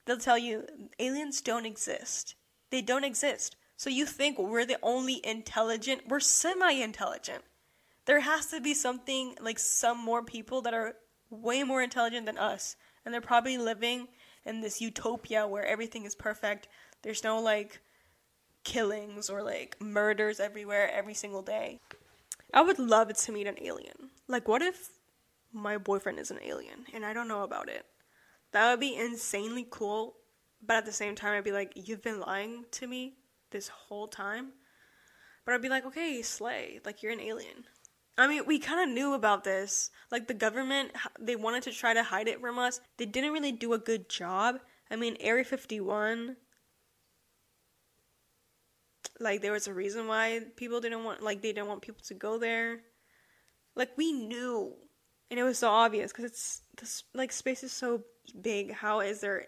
They'll 0.06 0.18
tell 0.18 0.38
you 0.38 0.66
aliens 1.00 1.42
don't 1.42 1.66
exist. 1.66 2.36
They 2.70 2.82
don't 2.82 3.04
exist. 3.04 3.56
So 3.76 3.90
you 3.90 4.06
think 4.06 4.40
we're 4.40 4.66
the 4.66 4.80
only 4.82 5.26
intelligent? 5.26 6.08
We're 6.08 6.20
semi 6.20 6.72
intelligent. 6.72 7.44
There 8.06 8.22
has 8.22 8.48
to 8.48 8.62
be 8.62 8.74
something 8.74 9.36
like 9.42 9.60
some 9.60 10.04
more 10.04 10.24
people 10.24 10.62
that 10.62 10.74
are 10.74 10.96
way 11.30 11.64
more 11.64 11.82
intelligent 11.82 12.26
than 12.26 12.38
us. 12.38 12.76
And 13.06 13.14
they're 13.14 13.22
probably 13.22 13.58
living 13.58 14.08
in 14.46 14.62
this 14.62 14.82
utopia 14.82 15.48
where 15.48 15.66
everything 15.66 16.06
is 16.06 16.16
perfect. 16.16 16.68
There's 17.04 17.24
no 17.24 17.40
like 17.40 17.82
killings 18.64 19.30
or 19.30 19.44
like 19.44 19.78
murders 19.80 20.40
everywhere 20.40 20.92
every 20.92 21.14
single 21.14 21.42
day. 21.42 21.80
I 22.54 22.62
would 22.62 22.80
love 22.80 23.14
to 23.14 23.32
meet 23.32 23.48
an 23.48 23.62
alien. 23.62 24.10
Like, 24.28 24.48
what 24.48 24.62
if 24.62 24.90
my 25.54 25.78
boyfriend 25.78 26.20
is 26.20 26.32
an 26.32 26.40
alien 26.44 26.86
and 26.94 27.06
I 27.06 27.14
don't 27.14 27.28
know 27.28 27.44
about 27.44 27.70
it? 27.70 27.86
That 28.52 28.72
would 28.72 28.80
be 28.80 28.96
insanely 28.96 29.68
cool, 29.70 30.16
but 30.62 30.78
at 30.78 30.86
the 30.86 30.92
same 30.92 31.16
time, 31.16 31.34
I'd 31.34 31.44
be 31.44 31.52
like, 31.52 31.74
you've 31.76 32.02
been 32.02 32.20
lying 32.20 32.66
to 32.72 32.88
me 32.88 33.18
this 33.52 33.68
whole 33.68 34.08
time. 34.08 34.52
But 35.46 35.54
I'd 35.54 35.62
be 35.62 35.70
like, 35.70 35.86
okay, 35.86 36.22
slay. 36.22 36.80
Like, 36.86 37.02
you're 37.02 37.14
an 37.14 37.22
alien. 37.22 37.66
I 38.18 38.28
mean, 38.28 38.46
we 38.46 38.60
kind 38.60 38.82
of 38.82 38.94
knew 38.94 39.14
about 39.14 39.44
this. 39.44 39.92
Like, 40.12 40.28
the 40.28 40.34
government, 40.34 40.92
they 41.20 41.36
wanted 41.36 41.64
to 41.64 41.72
try 41.72 41.94
to 41.94 42.04
hide 42.04 42.28
it 42.28 42.42
from 42.42 42.58
us. 42.58 42.82
They 42.98 43.06
didn't 43.06 43.32
really 43.32 43.52
do 43.52 43.74
a 43.74 43.78
good 43.78 44.10
job. 44.10 44.60
I 44.90 44.96
mean, 44.96 45.18
Area 45.20 45.44
51, 45.44 46.36
like, 49.20 49.42
there 49.42 49.52
was 49.52 49.68
a 49.68 49.74
reason 49.74 50.08
why 50.08 50.42
people 50.56 50.82
didn't 50.82 51.04
want, 51.04 51.22
like, 51.22 51.42
they 51.42 51.54
didn't 51.54 51.68
want 51.68 51.82
people 51.82 52.02
to 52.08 52.14
go 52.14 52.40
there. 52.40 52.82
Like, 53.76 53.98
we 53.98 54.12
knew. 54.12 54.74
And 55.30 55.40
it 55.40 55.44
was 55.44 55.60
so 55.60 55.70
obvious 55.70 56.12
because 56.12 56.26
it's, 56.26 56.62
this, 56.78 57.04
like, 57.14 57.32
space 57.32 57.64
is 57.64 57.72
so 57.72 58.04
big. 58.42 58.72
How 58.72 59.02
is 59.02 59.22
there 59.22 59.46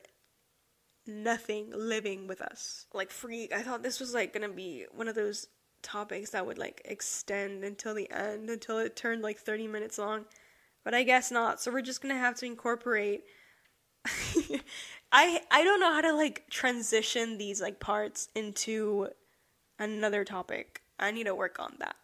nothing 1.09 1.71
living 1.75 2.27
with 2.27 2.41
us? 2.41 2.85
Like, 2.93 3.11
freak. 3.11 3.53
I 3.53 3.61
thought 3.61 3.83
this 3.83 3.99
was, 3.99 4.13
like, 4.13 4.33
gonna 4.33 4.49
be 4.49 4.85
one 4.93 5.07
of 5.07 5.15
those 5.15 5.47
topics 5.81 6.31
that 6.31 6.45
would 6.45 6.57
like 6.57 6.81
extend 6.85 7.63
until 7.63 7.93
the 7.93 8.09
end 8.11 8.49
until 8.49 8.79
it 8.79 8.95
turned 8.95 9.21
like 9.21 9.37
30 9.37 9.67
minutes 9.67 9.97
long 9.97 10.25
but 10.83 10.93
i 10.93 11.03
guess 11.03 11.31
not 11.31 11.61
so 11.61 11.71
we're 11.71 11.81
just 11.81 12.01
gonna 12.01 12.17
have 12.17 12.35
to 12.35 12.45
incorporate 12.45 13.23
i 15.11 15.41
i 15.51 15.63
don't 15.63 15.79
know 15.79 15.93
how 15.93 16.01
to 16.01 16.13
like 16.13 16.45
transition 16.49 17.37
these 17.37 17.61
like 17.61 17.79
parts 17.79 18.29
into 18.35 19.07
another 19.77 20.23
topic 20.23 20.81
i 20.99 21.11
need 21.11 21.25
to 21.25 21.35
work 21.35 21.59
on 21.59 21.73
that 21.79 21.95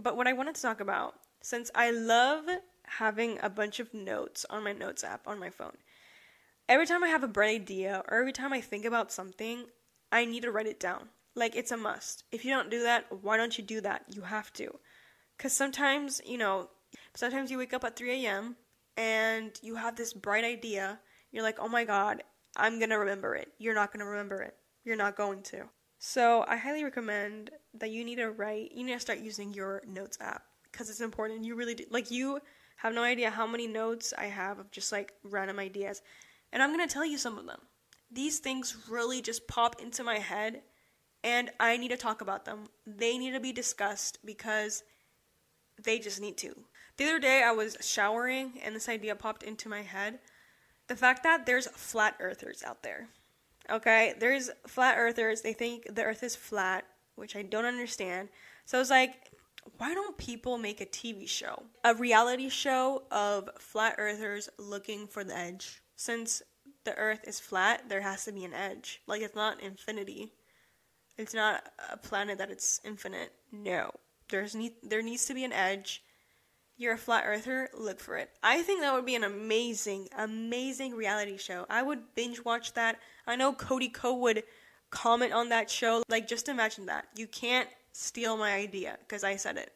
but 0.00 0.16
what 0.16 0.26
i 0.26 0.32
wanted 0.32 0.54
to 0.54 0.62
talk 0.62 0.80
about 0.80 1.14
since 1.42 1.70
i 1.74 1.90
love 1.90 2.44
having 2.84 3.38
a 3.42 3.50
bunch 3.50 3.80
of 3.80 3.92
notes 3.92 4.46
on 4.50 4.64
my 4.64 4.72
notes 4.72 5.04
app 5.04 5.26
on 5.26 5.38
my 5.38 5.50
phone 5.50 5.76
every 6.70 6.86
time 6.86 7.04
i 7.04 7.08
have 7.08 7.22
a 7.22 7.28
bright 7.28 7.54
idea 7.54 8.02
or 8.08 8.18
every 8.18 8.32
time 8.32 8.54
i 8.54 8.60
think 8.60 8.86
about 8.86 9.12
something 9.12 9.66
i 10.10 10.24
need 10.24 10.42
to 10.42 10.50
write 10.50 10.66
it 10.66 10.80
down 10.80 11.10
like, 11.34 11.54
it's 11.54 11.70
a 11.70 11.76
must. 11.76 12.24
If 12.32 12.44
you 12.44 12.52
don't 12.52 12.70
do 12.70 12.82
that, 12.82 13.06
why 13.22 13.36
don't 13.36 13.56
you 13.56 13.64
do 13.64 13.80
that? 13.82 14.04
You 14.08 14.22
have 14.22 14.52
to. 14.54 14.78
Because 15.36 15.52
sometimes, 15.52 16.20
you 16.26 16.38
know, 16.38 16.70
sometimes 17.14 17.50
you 17.50 17.58
wake 17.58 17.72
up 17.72 17.84
at 17.84 17.96
3 17.96 18.26
a.m. 18.26 18.56
and 18.96 19.52
you 19.62 19.76
have 19.76 19.96
this 19.96 20.12
bright 20.12 20.44
idea. 20.44 20.98
You're 21.30 21.44
like, 21.44 21.58
oh 21.60 21.68
my 21.68 21.84
god, 21.84 22.22
I'm 22.56 22.78
going 22.78 22.90
to 22.90 22.98
remember 22.98 23.36
it. 23.36 23.52
You're 23.58 23.74
not 23.74 23.92
going 23.92 24.04
to 24.04 24.10
remember 24.10 24.42
it. 24.42 24.56
You're 24.84 24.96
not 24.96 25.16
going 25.16 25.42
to. 25.44 25.68
So, 25.98 26.44
I 26.48 26.56
highly 26.56 26.82
recommend 26.82 27.50
that 27.74 27.90
you 27.90 28.04
need 28.04 28.16
to 28.16 28.30
write, 28.30 28.72
you 28.72 28.84
need 28.84 28.94
to 28.94 29.00
start 29.00 29.20
using 29.20 29.52
your 29.52 29.82
notes 29.86 30.16
app 30.20 30.42
because 30.70 30.88
it's 30.88 31.02
important. 31.02 31.44
You 31.44 31.54
really 31.54 31.74
do. 31.74 31.84
Like, 31.90 32.10
you 32.10 32.40
have 32.76 32.94
no 32.94 33.02
idea 33.02 33.30
how 33.30 33.46
many 33.46 33.66
notes 33.66 34.14
I 34.16 34.24
have 34.24 34.58
of 34.58 34.70
just 34.70 34.92
like 34.92 35.12
random 35.22 35.58
ideas. 35.58 36.00
And 36.52 36.62
I'm 36.62 36.74
going 36.74 36.86
to 36.86 36.92
tell 36.92 37.04
you 37.04 37.18
some 37.18 37.38
of 37.38 37.46
them. 37.46 37.60
These 38.10 38.40
things 38.40 38.76
really 38.88 39.22
just 39.22 39.46
pop 39.46 39.80
into 39.80 40.02
my 40.02 40.18
head 40.18 40.62
and 41.22 41.50
I 41.60 41.76
need 41.76 41.90
to 41.90 41.96
talk 41.96 42.20
about 42.20 42.44
them. 42.44 42.68
They 42.86 43.18
need 43.18 43.32
to 43.32 43.40
be 43.40 43.52
discussed 43.52 44.18
because 44.24 44.82
they 45.82 45.98
just 45.98 46.20
need 46.20 46.36
to. 46.38 46.54
The 46.96 47.04
other 47.04 47.18
day 47.18 47.42
I 47.42 47.52
was 47.52 47.76
showering 47.80 48.54
and 48.64 48.74
this 48.74 48.88
idea 48.88 49.14
popped 49.14 49.42
into 49.42 49.68
my 49.68 49.82
head. 49.82 50.18
The 50.88 50.96
fact 50.96 51.22
that 51.22 51.46
there's 51.46 51.68
flat 51.68 52.16
earthers 52.20 52.62
out 52.66 52.82
there. 52.82 53.08
Okay, 53.70 54.14
there's 54.18 54.50
flat 54.66 54.96
earthers. 54.98 55.42
They 55.42 55.52
think 55.52 55.94
the 55.94 56.02
earth 56.02 56.22
is 56.22 56.34
flat, 56.34 56.84
which 57.14 57.36
I 57.36 57.42
don't 57.42 57.64
understand. 57.64 58.28
So 58.64 58.78
I 58.78 58.80
was 58.80 58.90
like, 58.90 59.30
why 59.78 59.94
don't 59.94 60.18
people 60.18 60.58
make 60.58 60.80
a 60.80 60.86
TV 60.86 61.28
show? 61.28 61.62
A 61.84 61.94
reality 61.94 62.48
show 62.48 63.04
of 63.10 63.48
flat 63.58 63.96
earthers 63.98 64.48
looking 64.58 65.06
for 65.06 65.22
the 65.22 65.36
edge. 65.36 65.80
Since 66.00 66.40
the 66.84 66.96
earth 66.96 67.28
is 67.28 67.40
flat, 67.40 67.90
there 67.90 68.00
has 68.00 68.24
to 68.24 68.32
be 68.32 68.46
an 68.46 68.54
edge. 68.54 69.02
Like 69.06 69.20
it's 69.20 69.34
not 69.34 69.60
infinity. 69.60 70.32
It's 71.18 71.34
not 71.34 71.62
a 71.90 71.98
planet 71.98 72.38
that 72.38 72.50
it's 72.50 72.80
infinite. 72.86 73.34
No. 73.52 73.90
There's 74.30 74.54
ne- 74.54 74.78
there 74.82 75.02
needs 75.02 75.26
to 75.26 75.34
be 75.34 75.44
an 75.44 75.52
edge. 75.52 76.02
You're 76.78 76.94
a 76.94 76.96
flat 76.96 77.24
earther, 77.26 77.68
look 77.78 78.00
for 78.00 78.16
it. 78.16 78.30
I 78.42 78.62
think 78.62 78.80
that 78.80 78.94
would 78.94 79.04
be 79.04 79.14
an 79.14 79.24
amazing, 79.24 80.08
amazing 80.16 80.94
reality 80.94 81.36
show. 81.36 81.66
I 81.68 81.82
would 81.82 82.14
binge 82.14 82.42
watch 82.46 82.72
that. 82.72 82.98
I 83.26 83.36
know 83.36 83.52
Cody 83.52 83.90
Ko 83.90 84.14
would 84.14 84.44
comment 84.88 85.34
on 85.34 85.50
that 85.50 85.68
show. 85.68 86.02
Like, 86.08 86.26
just 86.26 86.48
imagine 86.48 86.86
that. 86.86 87.08
You 87.14 87.26
can't 87.26 87.68
steal 87.92 88.38
my 88.38 88.54
idea 88.54 88.96
because 89.00 89.22
I 89.22 89.36
said 89.36 89.58
it. 89.58 89.70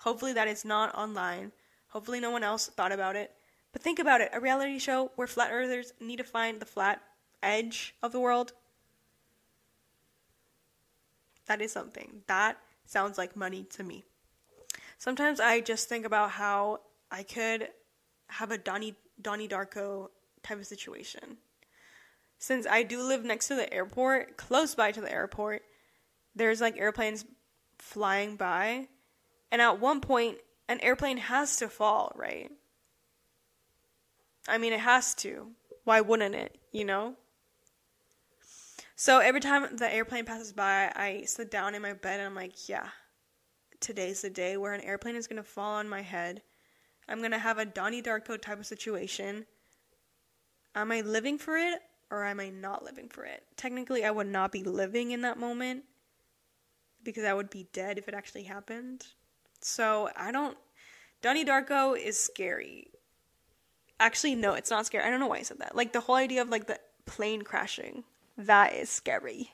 Hopefully, 0.00 0.34
that 0.34 0.46
is 0.46 0.66
not 0.66 0.94
online. 0.94 1.52
Hopefully, 1.86 2.20
no 2.20 2.32
one 2.32 2.44
else 2.44 2.66
thought 2.66 2.92
about 2.92 3.16
it. 3.16 3.32
But 3.72 3.82
think 3.82 3.98
about 3.98 4.20
it 4.20 4.30
a 4.32 4.40
reality 4.40 4.78
show 4.78 5.12
where 5.16 5.26
flat 5.26 5.50
earthers 5.52 5.92
need 6.00 6.16
to 6.16 6.24
find 6.24 6.60
the 6.60 6.66
flat 6.66 7.02
edge 7.42 7.94
of 8.02 8.12
the 8.12 8.20
world 8.20 8.52
that 11.48 11.60
is 11.60 11.72
something. 11.72 12.22
That 12.28 12.58
sounds 12.86 13.18
like 13.18 13.34
money 13.34 13.64
to 13.70 13.82
me. 13.82 14.04
Sometimes 14.98 15.40
I 15.40 15.60
just 15.60 15.88
think 15.88 16.06
about 16.06 16.30
how 16.30 16.80
I 17.10 17.22
could 17.24 17.68
have 18.28 18.50
a 18.50 18.58
Donnie 18.58 18.94
Donnie 19.20 19.48
Darko 19.48 20.10
type 20.42 20.58
of 20.58 20.66
situation. 20.66 21.38
Since 22.38 22.66
I 22.66 22.84
do 22.84 23.02
live 23.02 23.24
next 23.24 23.48
to 23.48 23.56
the 23.56 23.72
airport, 23.72 24.36
close 24.36 24.74
by 24.74 24.92
to 24.92 25.00
the 25.00 25.10
airport, 25.10 25.62
there's 26.36 26.60
like 26.60 26.78
airplanes 26.78 27.24
flying 27.78 28.36
by, 28.36 28.86
and 29.50 29.60
at 29.60 29.80
one 29.80 30.00
point 30.00 30.38
an 30.68 30.78
airplane 30.80 31.16
has 31.16 31.56
to 31.56 31.68
fall, 31.68 32.12
right? 32.14 32.52
I 34.48 34.58
mean, 34.58 34.72
it 34.72 34.80
has 34.80 35.14
to. 35.16 35.48
Why 35.84 36.00
wouldn't 36.00 36.34
it, 36.34 36.58
you 36.72 36.84
know? 36.84 37.14
So 38.96 39.20
every 39.20 39.40
time 39.40 39.76
the 39.76 39.92
airplane 39.92 40.24
passes 40.24 40.52
by, 40.52 40.92
I 40.96 41.22
sit 41.24 41.50
down 41.50 41.74
in 41.74 41.82
my 41.82 41.92
bed 41.92 42.18
and 42.18 42.26
I'm 42.26 42.34
like, 42.34 42.68
yeah, 42.68 42.88
today's 43.78 44.22
the 44.22 44.30
day 44.30 44.56
where 44.56 44.72
an 44.72 44.80
airplane 44.80 45.14
is 45.14 45.28
going 45.28 45.36
to 45.36 45.48
fall 45.48 45.74
on 45.74 45.88
my 45.88 46.02
head. 46.02 46.42
I'm 47.08 47.18
going 47.18 47.30
to 47.30 47.38
have 47.38 47.58
a 47.58 47.64
Donnie 47.64 48.02
Darko 48.02 48.40
type 48.40 48.58
of 48.58 48.66
situation. 48.66 49.46
Am 50.74 50.90
I 50.90 51.00
living 51.00 51.38
for 51.38 51.56
it 51.56 51.80
or 52.10 52.24
am 52.24 52.40
I 52.40 52.48
not 52.50 52.84
living 52.84 53.08
for 53.08 53.24
it? 53.24 53.44
Technically, 53.56 54.04
I 54.04 54.10
would 54.10 54.26
not 54.26 54.50
be 54.50 54.64
living 54.64 55.12
in 55.12 55.22
that 55.22 55.38
moment 55.38 55.84
because 57.04 57.24
I 57.24 57.34
would 57.34 57.50
be 57.50 57.68
dead 57.72 57.98
if 57.98 58.08
it 58.08 58.14
actually 58.14 58.42
happened. 58.42 59.06
So 59.60 60.10
I 60.16 60.32
don't. 60.32 60.56
Donnie 61.22 61.44
Darko 61.44 61.96
is 61.96 62.18
scary. 62.18 62.90
Actually, 64.00 64.34
no, 64.34 64.54
it's 64.54 64.70
not 64.70 64.86
scary. 64.86 65.04
I 65.04 65.10
don't 65.10 65.20
know 65.20 65.26
why 65.26 65.38
I 65.38 65.42
said 65.42 65.58
that. 65.58 65.74
Like 65.74 65.92
the 65.92 66.00
whole 66.00 66.16
idea 66.16 66.42
of 66.42 66.48
like 66.48 66.66
the 66.66 66.78
plane 67.04 67.42
crashing 67.42 68.04
that 68.38 68.74
is 68.74 68.88
scary. 68.88 69.52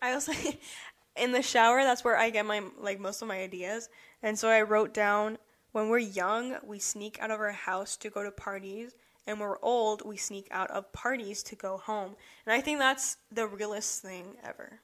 I 0.00 0.12
also 0.12 0.32
in 1.16 1.32
the 1.32 1.42
shower 1.42 1.82
that's 1.82 2.04
where 2.04 2.16
I 2.16 2.30
get 2.30 2.46
my 2.46 2.62
like 2.78 3.00
most 3.00 3.22
of 3.22 3.28
my 3.28 3.40
ideas. 3.40 3.88
And 4.22 4.38
so 4.38 4.48
I 4.48 4.62
wrote 4.62 4.94
down 4.94 5.38
when 5.72 5.88
we're 5.88 5.98
young, 5.98 6.56
we 6.62 6.78
sneak 6.78 7.18
out 7.20 7.30
of 7.30 7.40
our 7.40 7.52
house 7.52 7.96
to 7.96 8.10
go 8.10 8.22
to 8.22 8.30
parties, 8.30 8.94
and 9.26 9.40
when 9.40 9.48
we're 9.48 9.62
old, 9.62 10.04
we 10.04 10.18
sneak 10.18 10.46
out 10.50 10.70
of 10.70 10.92
parties 10.92 11.42
to 11.44 11.56
go 11.56 11.78
home. 11.78 12.14
And 12.44 12.52
I 12.52 12.60
think 12.60 12.78
that's 12.78 13.16
the 13.30 13.46
realest 13.46 14.02
thing 14.02 14.36
ever. 14.44 14.80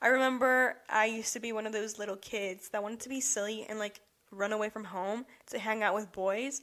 I 0.00 0.08
remember 0.08 0.76
I 0.88 1.06
used 1.06 1.32
to 1.32 1.40
be 1.40 1.52
one 1.52 1.66
of 1.66 1.72
those 1.72 1.98
little 1.98 2.16
kids 2.16 2.68
that 2.68 2.82
wanted 2.82 3.00
to 3.00 3.08
be 3.08 3.20
silly 3.20 3.66
and 3.68 3.78
like 3.78 4.00
run 4.30 4.52
away 4.52 4.68
from 4.68 4.84
home 4.84 5.26
to 5.46 5.58
hang 5.58 5.82
out 5.82 5.94
with 5.94 6.12
boys. 6.12 6.62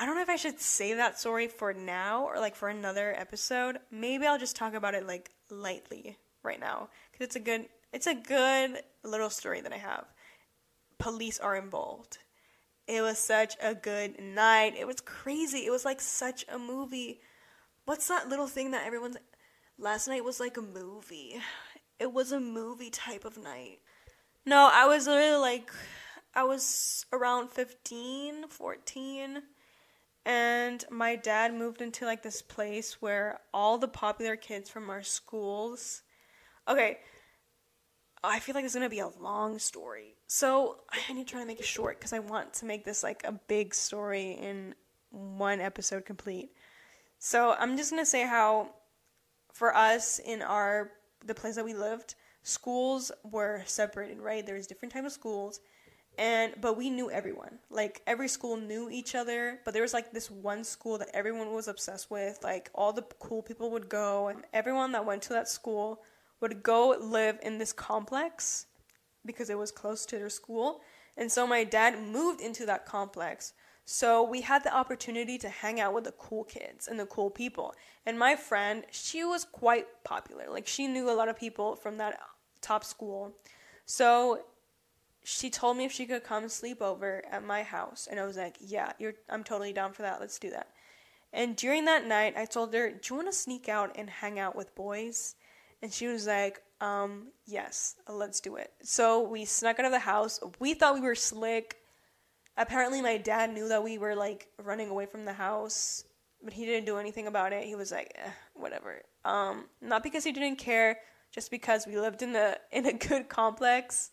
I 0.00 0.06
don't 0.06 0.14
know 0.14 0.22
if 0.22 0.30
I 0.30 0.36
should 0.36 0.58
save 0.58 0.96
that 0.96 1.20
story 1.20 1.46
for 1.46 1.74
now 1.74 2.24
or 2.24 2.40
like 2.40 2.56
for 2.56 2.70
another 2.70 3.14
episode. 3.14 3.76
Maybe 3.90 4.26
I'll 4.26 4.38
just 4.38 4.56
talk 4.56 4.72
about 4.72 4.94
it 4.94 5.06
like 5.06 5.30
lightly 5.50 6.16
right 6.42 6.58
now 6.58 6.88
because 7.12 7.26
it's 7.26 7.36
a 7.36 7.40
good 7.40 7.66
it's 7.92 8.06
a 8.06 8.14
good 8.14 8.80
little 9.04 9.28
story 9.28 9.60
that 9.60 9.74
I 9.74 9.76
have. 9.76 10.06
Police 10.98 11.38
are 11.38 11.54
involved. 11.54 12.16
It 12.86 13.02
was 13.02 13.18
such 13.18 13.56
a 13.62 13.74
good 13.74 14.18
night. 14.18 14.72
It 14.78 14.86
was 14.86 15.02
crazy. 15.02 15.66
It 15.66 15.70
was 15.70 15.84
like 15.84 16.00
such 16.00 16.46
a 16.48 16.58
movie. 16.58 17.20
What's 17.84 18.08
that 18.08 18.26
little 18.26 18.46
thing 18.46 18.70
that 18.70 18.86
everyone's 18.86 19.18
last 19.78 20.08
night 20.08 20.24
was 20.24 20.40
like 20.40 20.56
a 20.56 20.62
movie. 20.62 21.38
It 21.98 22.14
was 22.14 22.32
a 22.32 22.40
movie 22.40 22.88
type 22.88 23.26
of 23.26 23.36
night. 23.36 23.80
No, 24.46 24.70
I 24.72 24.86
was 24.86 25.06
literally 25.06 25.36
like 25.36 25.70
I 26.34 26.44
was 26.44 27.04
around 27.12 27.50
15, 27.50 28.48
14 28.48 29.42
and 30.26 30.84
my 30.90 31.16
dad 31.16 31.54
moved 31.54 31.80
into 31.80 32.04
like 32.04 32.22
this 32.22 32.42
place 32.42 33.00
where 33.00 33.40
all 33.54 33.78
the 33.78 33.88
popular 33.88 34.36
kids 34.36 34.68
from 34.68 34.90
our 34.90 35.02
schools 35.02 36.02
okay 36.68 36.98
i 38.22 38.38
feel 38.38 38.54
like 38.54 38.64
it's 38.64 38.74
gonna 38.74 38.88
be 38.88 39.00
a 39.00 39.08
long 39.08 39.58
story. 39.58 40.16
So 40.26 40.80
i 41.08 41.12
need 41.12 41.26
to 41.26 41.32
try 41.32 41.40
to 41.40 41.46
make 41.46 41.60
it 41.60 41.66
short 41.66 41.98
because 41.98 42.12
i 42.12 42.18
want 42.18 42.52
to 42.54 42.66
make 42.66 42.84
this 42.84 43.02
like 43.02 43.22
a 43.24 43.32
big 43.32 43.74
story 43.74 44.32
in 44.32 44.74
one 45.10 45.60
episode 45.60 46.04
complete. 46.04 46.50
So 47.18 47.54
i'm 47.58 47.76
just 47.76 47.90
gonna 47.90 48.06
say 48.06 48.26
how 48.26 48.70
for 49.52 49.74
us 49.74 50.18
in 50.18 50.42
our 50.42 50.92
the 51.24 51.34
place 51.34 51.56
that 51.56 51.64
we 51.64 51.74
lived 51.74 52.14
schools 52.42 53.12
were 53.24 53.62
separated 53.66 54.18
right? 54.18 54.44
There 54.44 54.54
was 54.54 54.66
different 54.66 54.92
types 54.92 55.06
of 55.06 55.12
schools 55.12 55.60
and 56.18 56.54
but 56.60 56.76
we 56.76 56.90
knew 56.90 57.10
everyone. 57.10 57.58
Like 57.70 58.02
every 58.06 58.28
school 58.28 58.56
knew 58.56 58.90
each 58.90 59.14
other 59.14 59.60
but 59.64 59.74
there 59.74 59.82
was 59.82 59.94
like 59.94 60.12
this 60.12 60.30
one 60.30 60.64
school 60.64 60.98
that 60.98 61.08
everyone 61.14 61.52
was 61.52 61.68
obsessed 61.68 62.10
with. 62.10 62.38
Like 62.42 62.70
all 62.74 62.92
the 62.92 63.06
cool 63.18 63.42
people 63.42 63.70
would 63.70 63.88
go 63.88 64.28
and 64.28 64.44
everyone 64.52 64.92
that 64.92 65.06
went 65.06 65.22
to 65.22 65.32
that 65.34 65.48
school 65.48 66.02
would 66.40 66.62
go 66.62 66.96
live 67.00 67.38
in 67.42 67.58
this 67.58 67.72
complex 67.72 68.66
because 69.24 69.50
it 69.50 69.58
was 69.58 69.70
close 69.70 70.06
to 70.06 70.18
their 70.18 70.30
school. 70.30 70.80
And 71.16 71.30
so 71.30 71.46
my 71.46 71.64
dad 71.64 72.00
moved 72.00 72.40
into 72.40 72.64
that 72.66 72.86
complex. 72.86 73.52
So 73.84 74.22
we 74.22 74.40
had 74.40 74.62
the 74.62 74.74
opportunity 74.74 75.36
to 75.38 75.48
hang 75.48 75.80
out 75.80 75.92
with 75.92 76.04
the 76.04 76.12
cool 76.12 76.44
kids 76.44 76.86
and 76.86 76.98
the 76.98 77.06
cool 77.06 77.30
people. 77.30 77.74
And 78.06 78.18
my 78.18 78.36
friend 78.36 78.84
she 78.90 79.24
was 79.24 79.44
quite 79.44 79.86
popular. 80.04 80.46
Like 80.48 80.66
she 80.66 80.86
knew 80.86 81.10
a 81.10 81.12
lot 81.12 81.28
of 81.28 81.38
people 81.38 81.76
from 81.76 81.98
that 81.98 82.18
top 82.60 82.84
school. 82.84 83.32
So 83.86 84.44
she 85.24 85.50
told 85.50 85.76
me 85.76 85.84
if 85.84 85.92
she 85.92 86.06
could 86.06 86.24
come 86.24 86.48
sleep 86.48 86.80
over 86.80 87.22
at 87.30 87.44
my 87.44 87.62
house 87.62 88.08
and 88.10 88.18
I 88.18 88.24
was 88.24 88.36
like, 88.36 88.56
"Yeah, 88.60 88.92
I'm 89.28 89.44
totally 89.44 89.72
down 89.72 89.92
for 89.92 90.02
that. 90.02 90.20
Let's 90.20 90.38
do 90.38 90.50
that." 90.50 90.68
And 91.32 91.56
during 91.56 91.84
that 91.84 92.06
night, 92.06 92.34
I 92.36 92.44
told 92.46 92.74
her, 92.74 92.90
"Do 92.90 93.00
you 93.10 93.16
want 93.16 93.28
to 93.28 93.32
sneak 93.32 93.68
out 93.68 93.92
and 93.96 94.08
hang 94.08 94.38
out 94.38 94.56
with 94.56 94.74
boys?" 94.74 95.34
And 95.82 95.92
she 95.92 96.06
was 96.06 96.26
like, 96.26 96.62
"Um, 96.80 97.32
yes, 97.46 97.96
let's 98.08 98.40
do 98.40 98.56
it." 98.56 98.72
So 98.82 99.20
we 99.20 99.44
snuck 99.44 99.78
out 99.78 99.86
of 99.86 99.92
the 99.92 99.98
house. 99.98 100.40
We 100.58 100.74
thought 100.74 100.94
we 100.94 101.00
were 101.00 101.14
slick. 101.14 101.76
Apparently, 102.56 103.00
my 103.02 103.16
dad 103.16 103.52
knew 103.52 103.68
that 103.68 103.82
we 103.82 103.98
were 103.98 104.14
like 104.14 104.48
running 104.58 104.88
away 104.90 105.06
from 105.06 105.24
the 105.24 105.32
house, 105.34 106.04
but 106.42 106.52
he 106.52 106.66
didn't 106.66 106.86
do 106.86 106.98
anything 106.98 107.26
about 107.26 107.52
it. 107.52 107.64
He 107.64 107.74
was 107.74 107.92
like, 107.92 108.12
eh, 108.16 108.30
"Whatever." 108.54 109.02
Um, 109.24 109.68
not 109.80 110.02
because 110.02 110.24
he 110.24 110.32
didn't 110.32 110.56
care, 110.58 111.00
just 111.30 111.50
because 111.50 111.86
we 111.86 111.98
lived 111.98 112.22
in 112.22 112.34
a 112.36 112.56
in 112.72 112.86
a 112.86 112.92
good 112.92 113.28
complex 113.28 114.10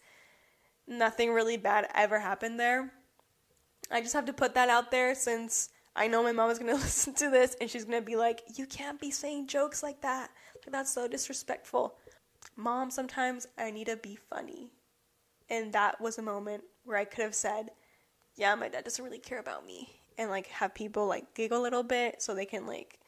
nothing 0.87 1.31
really 1.31 1.57
bad 1.57 1.87
ever 1.93 2.19
happened 2.19 2.59
there. 2.59 2.91
I 3.91 4.01
just 4.01 4.13
have 4.13 4.25
to 4.25 4.33
put 4.33 4.55
that 4.55 4.69
out 4.69 4.91
there 4.91 5.15
since 5.15 5.69
I 5.95 6.07
know 6.07 6.23
my 6.23 6.31
mom 6.31 6.49
is 6.49 6.59
going 6.59 6.73
to 6.75 6.81
listen 6.81 7.13
to 7.15 7.29
this 7.29 7.55
and 7.59 7.69
she's 7.69 7.85
going 7.85 7.99
to 8.01 8.05
be 8.05 8.15
like, 8.15 8.43
You 8.55 8.65
can't 8.65 8.99
be 8.99 9.11
saying 9.11 9.47
jokes 9.47 9.83
like 9.83 10.01
that. 10.01 10.29
Like, 10.55 10.71
that's 10.71 10.93
so 10.93 11.07
disrespectful. 11.07 11.95
Mom, 12.55 12.91
sometimes 12.91 13.47
I 13.57 13.71
need 13.71 13.87
to 13.87 13.97
be 13.97 14.17
funny. 14.29 14.71
And 15.49 15.73
that 15.73 15.99
was 16.01 16.17
a 16.17 16.23
moment 16.23 16.63
where 16.83 16.97
I 16.97 17.05
could 17.05 17.23
have 17.23 17.35
said, 17.35 17.71
Yeah, 18.35 18.55
my 18.55 18.69
dad 18.69 18.83
doesn't 18.83 19.03
really 19.03 19.19
care 19.19 19.39
about 19.39 19.65
me. 19.65 19.89
And 20.17 20.29
like 20.29 20.47
have 20.47 20.73
people 20.73 21.07
like 21.07 21.35
giggle 21.35 21.61
a 21.61 21.61
little 21.61 21.83
bit 21.83 22.21
so 22.21 22.33
they 22.33 22.45
can 22.45 22.65
like 22.65 22.99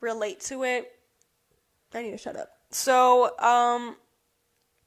relate 0.00 0.40
to 0.42 0.62
it. 0.64 0.92
I 1.92 2.02
need 2.02 2.12
to 2.12 2.18
shut 2.18 2.36
up. 2.36 2.50
So, 2.70 3.36
um, 3.40 3.96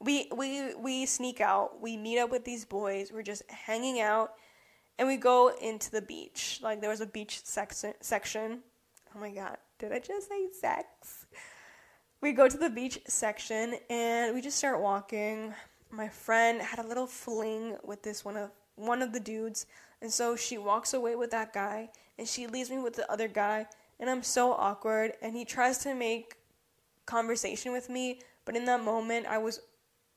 we 0.04 0.28
we 0.36 0.76
we 0.76 1.06
sneak 1.06 1.42
out. 1.42 1.82
We 1.82 1.98
meet 1.98 2.20
up 2.20 2.32
with 2.32 2.46
these 2.46 2.66
boys. 2.66 3.12
We're 3.12 3.24
just 3.24 3.50
hanging 3.50 4.02
out, 4.02 4.34
and 5.00 5.08
we 5.08 5.18
go 5.18 5.54
into 5.62 5.90
the 5.92 6.02
beach. 6.02 6.60
Like 6.62 6.82
there 6.82 6.90
was 6.90 7.02
a 7.02 7.06
beach 7.06 7.42
section. 7.44 7.94
Section. 8.02 8.60
Oh 9.16 9.20
my 9.20 9.32
god! 9.32 9.58
Did 9.80 9.92
I 9.92 10.00
just 10.00 10.30
say 10.30 10.48
sex? 10.60 11.26
We 12.22 12.32
go 12.32 12.48
to 12.48 12.58
the 12.58 12.70
beach 12.70 13.00
section 13.06 13.76
and 13.90 14.34
we 14.34 14.40
just 14.40 14.58
start 14.58 14.82
walking. 14.82 15.54
My 15.92 16.08
friend 16.08 16.62
had 16.62 16.80
a 16.80 16.88
little 16.88 17.06
fling 17.06 17.76
with 17.84 18.02
this 18.02 18.24
one 18.24 18.38
of 18.38 18.52
one 18.76 19.02
of 19.02 19.14
the 19.14 19.20
dudes, 19.20 19.66
and 20.02 20.12
so 20.12 20.36
she 20.36 20.58
walks 20.58 20.94
away 20.94 21.16
with 21.16 21.32
that 21.32 21.54
guy, 21.54 21.90
and 22.18 22.28
she 22.28 22.48
leaves 22.48 22.70
me 22.70 22.80
with 22.80 22.96
the 22.96 23.12
other 23.12 23.28
guy, 23.28 23.68
and 24.00 24.10
I'm 24.10 24.24
so 24.24 24.54
awkward. 24.54 25.14
And 25.22 25.36
he 25.36 25.46
tries 25.46 25.80
to 25.80 25.94
make 25.94 26.38
conversation 27.06 27.72
with 27.72 27.90
me, 27.90 28.22
but 28.46 28.56
in 28.56 28.66
that 28.66 28.84
moment, 28.84 29.28
I 29.28 29.38
was 29.38 29.60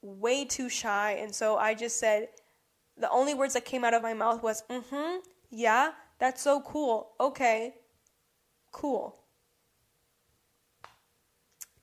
way 0.03 0.45
too 0.45 0.69
shy, 0.69 1.13
and 1.13 1.35
so 1.35 1.57
I 1.57 1.75
just 1.75 1.99
said, 1.99 2.29
the 2.99 3.11
only 3.11 3.35
words 3.35 3.55
that 3.55 3.65
came 3.65 3.85
out 3.85 3.95
of 3.95 4.03
my 4.03 4.15
mouth 4.15 4.43
was, 4.43 4.63
mm 4.71 4.83
hmm, 4.91 5.19
yeah, 5.51 5.93
that's 6.19 6.43
so 6.43 6.61
cool. 6.61 7.11
Okay, 7.21 7.75
cool. 8.73 9.19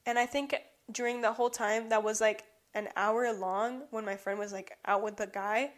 And 0.05 0.17
I 0.19 0.25
think 0.25 0.55
during 0.91 1.21
the 1.21 1.31
whole 1.31 1.49
time, 1.49 1.89
that 1.89 2.03
was 2.03 2.19
like 2.19 2.43
an 2.73 2.89
hour 2.95 3.31
long 3.33 3.83
when 3.91 4.05
my 4.05 4.15
friend 4.15 4.39
was 4.39 4.51
like 4.51 4.77
out 4.85 5.03
with 5.03 5.17
the 5.17 5.27
guy. 5.27 5.71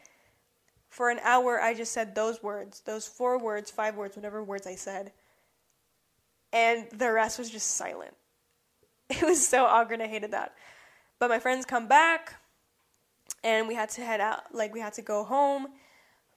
For 0.90 1.10
an 1.10 1.20
hour, 1.24 1.60
I 1.60 1.74
just 1.74 1.92
said 1.92 2.16
those 2.16 2.42
words, 2.42 2.82
those 2.86 3.08
four 3.08 3.38
words, 3.38 3.70
five 3.70 3.96
words, 3.96 4.16
whatever 4.16 4.44
words 4.44 4.66
I 4.66 4.76
said. 4.76 5.12
And 6.54 6.88
the 6.92 7.12
rest 7.12 7.38
was 7.38 7.50
just 7.50 7.72
silent. 7.72 8.14
It 9.10 9.22
was 9.22 9.46
so 9.48 9.66
awkward. 9.66 10.02
I 10.02 10.08
hated 10.08 10.32
that. 10.32 10.56
But 11.20 11.30
my 11.30 11.40
friends 11.40 11.66
come 11.66 11.88
back 11.88 12.36
and 13.44 13.68
we 13.68 13.76
had 13.76 13.90
to 13.92 14.02
head 14.02 14.20
out, 14.20 14.54
like 14.54 14.74
we 14.74 14.80
had 14.80 14.94
to 14.94 15.02
go 15.02 15.24
home. 15.24 15.68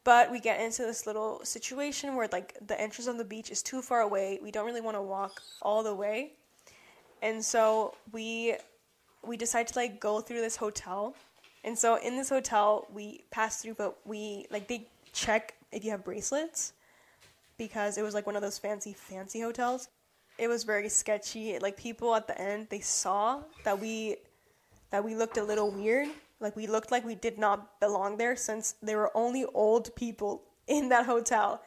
But 0.05 0.31
we 0.31 0.41
get 0.41 0.61
into 0.61 0.83
this 0.83 1.07
little 1.07 1.41
situation 1.45 2.15
where 2.15 2.29
like 2.31 2.57
the 2.67 2.81
entrance 2.81 3.09
on 3.09 3.19
the 3.19 3.25
beach 3.25 3.51
is 3.51 3.63
too 3.63 3.83
far 3.83 4.01
away. 4.01 4.39
We 4.43 4.51
don't 4.51 4.65
really 4.65 4.81
want 4.81 4.97
to 4.97 5.03
walk 5.03 5.43
all 5.61 5.83
the 5.83 5.95
way. 5.95 6.33
And 7.21 7.45
so 7.45 7.95
we 8.13 8.57
we 9.27 9.37
decide 9.37 9.67
to 9.69 9.79
like 9.79 10.01
go 10.01 10.21
through 10.21 10.41
this 10.41 10.57
hotel. 10.57 11.15
And 11.65 11.77
so 11.77 11.97
in 11.97 12.17
this 12.17 12.29
hotel, 12.29 12.87
we 12.93 13.25
pass 13.31 13.61
through 13.61 13.75
but 13.75 13.99
we 14.07 14.47
like 14.51 14.69
they 14.69 14.87
check 15.13 15.55
if 15.73 15.85
you 15.85 15.91
have 15.91 16.05
bracelets 16.05 16.73
because 17.59 17.99
it 17.99 18.03
was 18.03 18.15
like 18.15 18.27
one 18.27 18.37
of 18.37 18.43
those 18.43 18.59
fancy 18.59 18.93
fancy 18.95 19.41
hotels. 19.41 19.89
It 20.39 20.49
was 20.49 20.63
very 20.63 20.89
sketchy. 20.89 21.59
Like 21.59 21.77
people 21.77 22.15
at 22.15 22.29
the 22.29 22.41
end, 22.41 22.69
they 22.71 22.81
saw 22.81 23.43
that 23.65 23.79
we 23.79 24.17
that 24.91 25.05
we 25.05 25.15
looked 25.15 25.37
a 25.37 25.45
little 25.45 25.71
weird. 25.71 26.09
Like 26.41 26.57
we 26.57 26.67
looked 26.67 26.91
like 26.91 27.05
we 27.05 27.15
did 27.15 27.39
not 27.39 27.81
belong 27.81 28.17
there 28.17 28.37
since 28.37 28.75
there 28.83 28.99
were 28.99 29.17
only 29.17 29.45
old 29.55 29.95
people 29.97 30.43
in 30.67 30.89
that 30.91 31.07
hotel. 31.07 31.63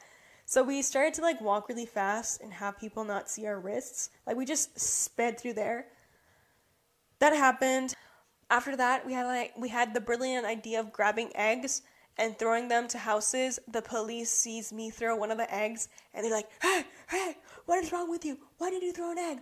So 0.46 0.64
we 0.64 0.82
started 0.82 1.14
to 1.16 1.22
like 1.22 1.40
walk 1.40 1.70
really 1.70 1.86
fast 1.86 2.42
and 2.42 2.52
have 2.54 2.78
people 2.78 3.04
not 3.04 3.30
see 3.30 3.46
our 3.46 3.60
wrists. 3.60 4.10
Like 4.28 4.36
we 4.36 4.46
just 4.46 4.78
sped 4.80 5.40
through 5.40 5.54
there. 5.54 5.88
That 7.20 7.34
happened. 7.34 7.94
After 8.50 8.76
that, 8.76 9.06
we 9.06 9.14
had 9.14 9.26
like 9.28 9.54
we 9.58 9.70
had 9.70 9.94
the 9.94 10.02
brilliant 10.02 10.46
idea 10.46 10.80
of 10.80 10.92
grabbing 10.92 11.32
eggs 11.36 11.84
and 12.18 12.38
throwing 12.38 12.68
them 12.68 12.88
to 12.90 12.98
houses. 12.98 13.60
The 13.68 13.82
police 13.82 14.30
sees 14.30 14.74
me 14.74 14.90
throw 14.90 15.16
one 15.16 15.32
of 15.32 15.38
the 15.38 15.54
eggs 15.54 15.88
and 16.14 16.26
they're 16.26 16.34
like, 16.34 16.50
"Hey, 16.62 16.84
hey, 17.08 17.38
what 17.66 17.82
is 17.82 17.92
wrong 17.94 18.10
with 18.10 18.26
you? 18.26 18.38
Why 18.58 18.70
did 18.72 18.84
you 18.84 18.92
throw 18.92 19.12
an 19.12 19.20
egg?" 19.20 19.40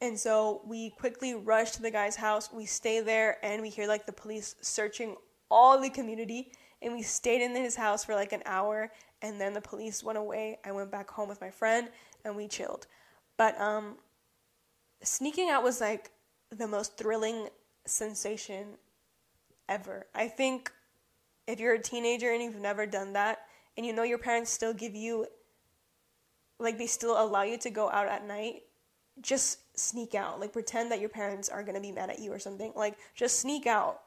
And 0.00 0.18
so 0.18 0.62
we 0.66 0.90
quickly 0.90 1.34
rush 1.34 1.72
to 1.72 1.82
the 1.82 1.90
guy's 1.90 2.16
house. 2.16 2.50
We 2.52 2.64
stay 2.66 3.00
there 3.00 3.36
and 3.44 3.60
we 3.60 3.68
hear 3.68 3.86
like 3.86 4.06
the 4.06 4.12
police 4.12 4.56
searching 4.60 5.16
all 5.50 5.80
the 5.80 5.90
community. 5.90 6.52
And 6.82 6.94
we 6.94 7.02
stayed 7.02 7.42
in 7.42 7.54
his 7.54 7.76
house 7.76 8.04
for 8.04 8.14
like 8.14 8.32
an 8.32 8.42
hour. 8.46 8.90
And 9.20 9.38
then 9.38 9.52
the 9.52 9.60
police 9.60 10.02
went 10.02 10.16
away. 10.16 10.58
I 10.64 10.72
went 10.72 10.90
back 10.90 11.10
home 11.10 11.28
with 11.28 11.40
my 11.40 11.50
friend 11.50 11.88
and 12.24 12.34
we 12.34 12.48
chilled. 12.48 12.86
But 13.36 13.60
um, 13.60 13.96
sneaking 15.02 15.50
out 15.50 15.62
was 15.62 15.80
like 15.80 16.10
the 16.50 16.66
most 16.66 16.96
thrilling 16.96 17.48
sensation 17.86 18.76
ever. 19.68 20.06
I 20.14 20.28
think 20.28 20.72
if 21.46 21.60
you're 21.60 21.74
a 21.74 21.82
teenager 21.82 22.32
and 22.32 22.42
you've 22.42 22.56
never 22.56 22.86
done 22.86 23.12
that, 23.14 23.40
and 23.76 23.86
you 23.86 23.92
know 23.92 24.02
your 24.02 24.18
parents 24.18 24.50
still 24.50 24.74
give 24.74 24.94
you, 24.94 25.26
like, 26.58 26.76
they 26.76 26.86
still 26.86 27.20
allow 27.22 27.42
you 27.42 27.56
to 27.58 27.70
go 27.70 27.88
out 27.90 28.08
at 28.08 28.26
night 28.26 28.62
just 29.20 29.58
sneak 29.80 30.14
out. 30.14 30.40
Like 30.40 30.52
pretend 30.52 30.90
that 30.92 31.00
your 31.00 31.08
parents 31.08 31.48
are 31.48 31.62
going 31.62 31.74
to 31.74 31.80
be 31.80 31.92
mad 31.92 32.10
at 32.10 32.18
you 32.18 32.32
or 32.32 32.38
something. 32.38 32.72
Like 32.76 32.98
just 33.14 33.38
sneak 33.38 33.66
out 33.66 34.00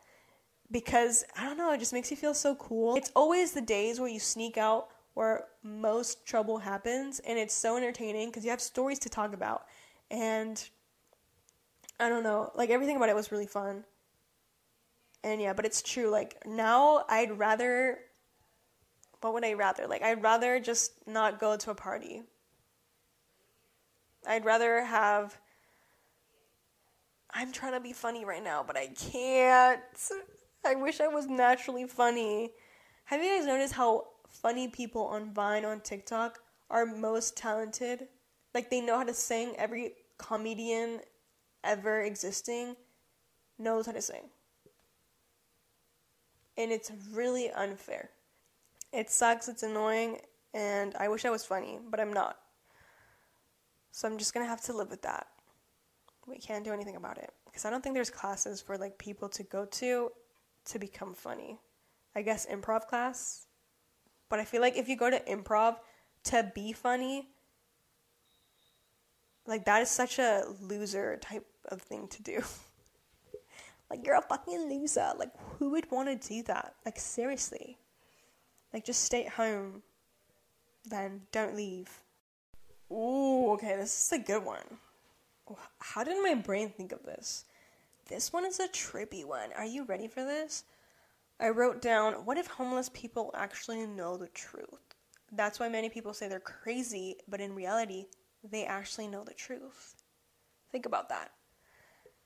because 0.71 1.23
I 1.37 1.45
don't 1.45 1.57
know, 1.57 1.71
it 1.71 1.79
just 1.79 1.93
makes 1.93 2.09
you 2.11 2.17
feel 2.17 2.33
so 2.33 2.55
cool. 2.55 2.95
It's 2.95 3.11
always 3.15 3.51
the 3.51 3.61
days 3.61 3.99
where 3.99 4.09
you 4.09 4.19
sneak 4.19 4.57
out 4.57 4.89
where 5.13 5.45
most 5.63 6.25
trouble 6.25 6.57
happens 6.57 7.19
and 7.19 7.37
it's 7.37 7.53
so 7.53 7.77
entertaining 7.77 8.29
because 8.29 8.43
you 8.43 8.49
have 8.49 8.61
stories 8.61 8.99
to 8.99 9.09
talk 9.09 9.33
about. 9.33 9.65
And 10.09 10.67
I 11.99 12.09
don't 12.09 12.23
know. 12.23 12.51
Like 12.55 12.69
everything 12.69 12.95
about 12.95 13.09
it 13.09 13.15
was 13.15 13.31
really 13.31 13.47
fun. 13.47 13.83
And 15.23 15.41
yeah, 15.41 15.53
but 15.53 15.65
it's 15.65 15.81
true. 15.81 16.09
Like 16.09 16.45
now, 16.45 17.05
I'd 17.07 17.37
rather. 17.37 17.99
What 19.21 19.33
would 19.33 19.45
I 19.45 19.53
rather? 19.53 19.87
Like 19.87 20.01
I'd 20.01 20.21
rather 20.21 20.59
just 20.59 20.91
not 21.07 21.39
go 21.39 21.55
to 21.55 21.71
a 21.71 21.75
party. 21.75 22.23
I'd 24.27 24.43
rather 24.43 24.83
have. 24.83 25.37
I'm 27.33 27.51
trying 27.51 27.73
to 27.73 27.79
be 27.79 27.93
funny 27.93 28.25
right 28.25 28.43
now, 28.43 28.63
but 28.65 28.77
I 28.77 28.87
can't. 28.87 29.81
I 30.65 30.75
wish 30.75 31.01
I 31.01 31.07
was 31.07 31.27
naturally 31.27 31.87
funny. 31.87 32.51
Have 33.05 33.21
you 33.21 33.29
guys 33.35 33.45
noticed 33.45 33.73
how 33.73 34.05
funny 34.29 34.67
people 34.67 35.03
on 35.05 35.33
Vine 35.33 35.65
on 35.65 35.81
TikTok 35.81 36.39
are 36.69 36.85
most 36.85 37.35
talented? 37.35 38.07
Like 38.53 38.69
they 38.69 38.81
know 38.81 38.97
how 38.97 39.03
to 39.03 39.13
sing. 39.13 39.55
Every 39.57 39.93
comedian 40.17 40.99
ever 41.63 42.01
existing 42.01 42.75
knows 43.57 43.87
how 43.87 43.93
to 43.93 44.01
sing. 44.01 44.29
And 46.57 46.71
it's 46.71 46.91
really 47.11 47.49
unfair. 47.49 48.11
It 48.91 49.09
sucks, 49.09 49.47
it's 49.47 49.63
annoying, 49.63 50.19
and 50.53 50.95
I 50.99 51.07
wish 51.07 51.25
I 51.25 51.31
was 51.31 51.43
funny, 51.43 51.79
but 51.89 51.99
I'm 51.99 52.13
not. 52.13 52.37
So 53.91 54.07
I'm 54.07 54.19
just 54.19 54.35
gonna 54.35 54.45
have 54.45 54.61
to 54.65 54.73
live 54.73 54.91
with 54.91 55.01
that. 55.01 55.27
We 56.27 56.37
can't 56.37 56.63
do 56.63 56.71
anything 56.71 56.95
about 56.95 57.17
it. 57.17 57.31
Because 57.45 57.65
I 57.65 57.69
don't 57.69 57.83
think 57.83 57.95
there's 57.95 58.09
classes 58.09 58.61
for 58.61 58.77
like 58.77 58.97
people 58.97 59.29
to 59.29 59.43
go 59.43 59.65
to 59.65 60.11
to 60.65 60.79
become 60.79 61.13
funny. 61.13 61.59
I 62.15 62.21
guess 62.21 62.45
improv 62.45 62.87
class. 62.87 63.47
But 64.29 64.39
I 64.39 64.45
feel 64.45 64.61
like 64.61 64.77
if 64.77 64.87
you 64.87 64.95
go 64.95 65.09
to 65.09 65.19
improv 65.19 65.77
to 66.25 66.51
be 66.55 66.73
funny, 66.73 67.29
like 69.45 69.65
that 69.65 69.81
is 69.81 69.89
such 69.89 70.19
a 70.19 70.45
loser 70.61 71.17
type 71.17 71.45
of 71.67 71.81
thing 71.81 72.07
to 72.07 72.23
do. 72.23 72.41
like 73.89 74.05
you're 74.05 74.17
a 74.17 74.21
fucking 74.21 74.69
loser. 74.69 75.11
Like 75.17 75.31
who 75.57 75.71
would 75.71 75.91
want 75.91 76.09
to 76.09 76.27
do 76.27 76.43
that? 76.43 76.75
Like 76.85 76.99
seriously. 76.99 77.77
Like 78.73 78.85
just 78.85 79.03
stay 79.03 79.25
at 79.25 79.33
home. 79.33 79.83
Then 80.85 81.21
don't 81.31 81.55
leave. 81.55 81.89
Ooh, 82.91 83.51
okay, 83.53 83.75
this 83.77 84.05
is 84.05 84.11
a 84.11 84.19
good 84.19 84.43
one. 84.43 84.79
Oh, 85.49 85.57
how 85.79 86.03
did 86.03 86.21
my 86.23 86.35
brain 86.35 86.69
think 86.69 86.91
of 86.91 87.03
this? 87.03 87.45
This 88.07 88.31
one 88.31 88.45
is 88.45 88.59
a 88.59 88.67
trippy 88.67 89.25
one. 89.25 89.51
Are 89.55 89.65
you 89.65 89.83
ready 89.85 90.07
for 90.07 90.23
this? 90.23 90.63
I 91.39 91.49
wrote 91.49 91.81
down, 91.81 92.25
what 92.25 92.37
if 92.37 92.47
homeless 92.47 92.89
people 92.93 93.31
actually 93.35 93.85
know 93.85 94.17
the 94.17 94.27
truth? 94.29 94.95
That's 95.31 95.59
why 95.59 95.67
many 95.67 95.89
people 95.89 96.13
say 96.13 96.27
they're 96.27 96.39
crazy, 96.39 97.17
but 97.27 97.41
in 97.41 97.55
reality, 97.55 98.05
they 98.43 98.65
actually 98.65 99.07
know 99.07 99.23
the 99.23 99.33
truth. 99.33 99.95
Think 100.71 100.85
about 100.85 101.09
that. 101.09 101.31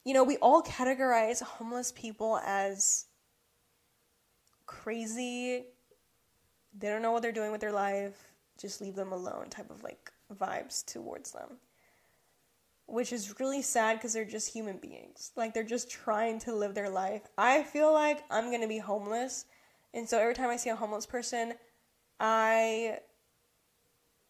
You 0.03 0.13
know, 0.13 0.23
we 0.23 0.37
all 0.37 0.61
categorize 0.61 1.41
homeless 1.41 1.91
people 1.91 2.39
as 2.45 3.05
crazy, 4.65 5.65
they 6.77 6.89
don't 6.89 7.01
know 7.01 7.11
what 7.11 7.21
they're 7.21 7.31
doing 7.31 7.51
with 7.51 7.61
their 7.61 7.71
life, 7.71 8.33
just 8.59 8.81
leave 8.81 8.95
them 8.95 9.11
alone 9.11 9.49
type 9.49 9.69
of 9.71 9.83
like 9.83 10.11
vibes 10.33 10.85
towards 10.85 11.31
them. 11.31 11.57
Which 12.87 13.11
is 13.11 13.39
really 13.39 13.61
sad 13.61 13.97
because 13.97 14.13
they're 14.13 14.25
just 14.25 14.51
human 14.51 14.77
beings. 14.77 15.31
Like 15.35 15.53
they're 15.53 15.63
just 15.63 15.91
trying 15.91 16.39
to 16.39 16.55
live 16.55 16.73
their 16.73 16.89
life. 16.89 17.23
I 17.37 17.63
feel 17.63 17.93
like 17.93 18.23
I'm 18.31 18.49
gonna 18.49 18.67
be 18.67 18.79
homeless, 18.79 19.45
and 19.93 20.07
so 20.07 20.17
every 20.17 20.33
time 20.33 20.49
I 20.49 20.55
see 20.55 20.69
a 20.69 20.75
homeless 20.75 21.05
person, 21.05 21.53
I 22.19 22.99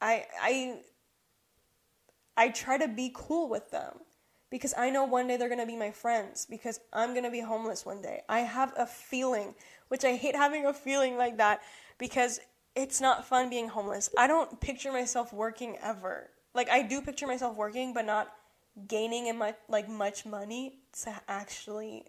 I 0.02 0.26
I 0.41 0.80
I 2.36 2.50
try 2.50 2.78
to 2.78 2.88
be 2.88 3.12
cool 3.13 3.50
with 3.50 3.72
them 3.72 4.00
because 4.50 4.74
I 4.78 4.89
know 4.89 5.04
one 5.04 5.28
day 5.28 5.38
they're 5.38 5.50
to 5.50 5.65
be 5.65 5.76
my 5.76 5.91
friends 5.91 6.46
because 6.50 6.80
I'm 6.93 7.13
to 7.22 7.32
be 7.32 7.41
homeless 7.41 7.86
one 7.86 8.02
day. 8.02 8.22
I 8.30 8.41
have 8.41 8.74
a 8.78 8.86
feeling, 8.86 9.56
which 9.89 10.06
I 10.06 10.15
hate 10.15 10.36
having 10.36 10.65
a 10.65 10.74
feeling 10.74 11.17
like 11.17 11.38
that 11.38 11.62
because 11.98 12.39
it's 12.76 13.02
not 13.02 13.26
fun 13.26 13.50
being 13.50 13.67
homeless. 13.67 14.10
I 14.17 14.28
don't 14.28 14.60
picture 14.62 14.91
myself 14.91 15.34
working 15.34 15.78
ever. 15.82 16.30
Like 16.54 16.70
I 16.70 16.82
do 16.84 17.02
picture 17.02 17.28
myself 17.28 17.58
working 17.58 17.93
but 17.93 18.06
not 18.06 18.32
gaining 18.88 19.28
in 19.28 19.38
my 19.38 19.56
like 19.68 19.90
much 19.90 20.26
money 20.26 20.80
to 21.04 21.13
actually 21.28 22.06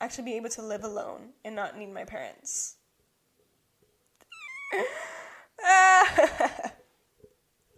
actually 0.00 0.24
be 0.24 0.34
able 0.34 0.50
to 0.50 0.62
live 0.62 0.84
alone 0.84 1.30
and 1.44 1.54
not 1.54 1.78
need 1.78 1.92
my 1.92 2.04
parents. 2.04 2.76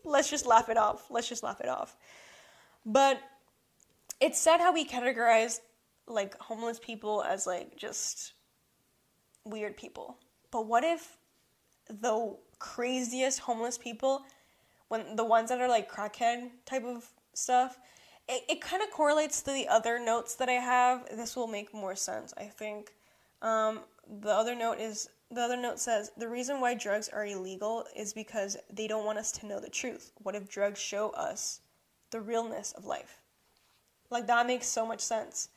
let's 0.04 0.30
just 0.30 0.46
laugh 0.46 0.68
it 0.68 0.76
off. 0.76 1.06
Let's 1.10 1.28
just 1.28 1.42
laugh 1.42 1.60
it 1.60 1.68
off. 1.68 1.96
But 2.84 3.20
it's 4.20 4.40
sad 4.40 4.60
how 4.60 4.72
we 4.72 4.86
categorize 4.86 5.60
like 6.06 6.38
homeless 6.38 6.78
people 6.78 7.22
as 7.22 7.46
like 7.46 7.76
just 7.76 8.32
weird 9.44 9.76
people. 9.76 10.18
But 10.50 10.66
what 10.66 10.84
if 10.84 11.18
the 11.88 12.36
craziest 12.58 13.40
homeless 13.40 13.76
people, 13.76 14.24
when 14.88 15.16
the 15.16 15.24
ones 15.24 15.48
that 15.50 15.60
are 15.60 15.68
like 15.68 15.90
crackhead 15.90 16.50
type 16.64 16.84
of 16.84 17.08
stuff, 17.34 17.78
it, 18.28 18.42
it 18.48 18.60
kind 18.60 18.82
of 18.82 18.90
correlates 18.90 19.42
to 19.42 19.52
the 19.52 19.68
other 19.68 19.98
notes 19.98 20.34
that 20.36 20.48
I 20.48 20.52
have. 20.52 21.06
This 21.16 21.36
will 21.36 21.46
make 21.46 21.72
more 21.74 21.96
sense, 21.96 22.32
I 22.36 22.44
think. 22.44 22.92
Um, 23.42 23.80
the 24.20 24.30
other 24.30 24.54
note 24.54 24.78
is 24.78 25.08
the 25.30 25.40
other 25.40 25.56
note 25.56 25.80
says 25.80 26.12
the 26.16 26.28
reason 26.28 26.60
why 26.60 26.74
drugs 26.74 27.08
are 27.08 27.26
illegal 27.26 27.84
is 27.96 28.12
because 28.12 28.56
they 28.72 28.86
don't 28.86 29.04
want 29.04 29.18
us 29.18 29.32
to 29.32 29.46
know 29.46 29.60
the 29.60 29.68
truth. 29.68 30.12
What 30.22 30.36
if 30.36 30.48
drugs 30.48 30.80
show 30.80 31.10
us 31.10 31.60
the 32.10 32.20
realness 32.20 32.72
of 32.72 32.84
life? 32.84 33.20
Like 34.08 34.26
that 34.28 34.46
makes 34.46 34.68
so 34.68 34.86
much 34.86 35.00
sense. 35.00 35.48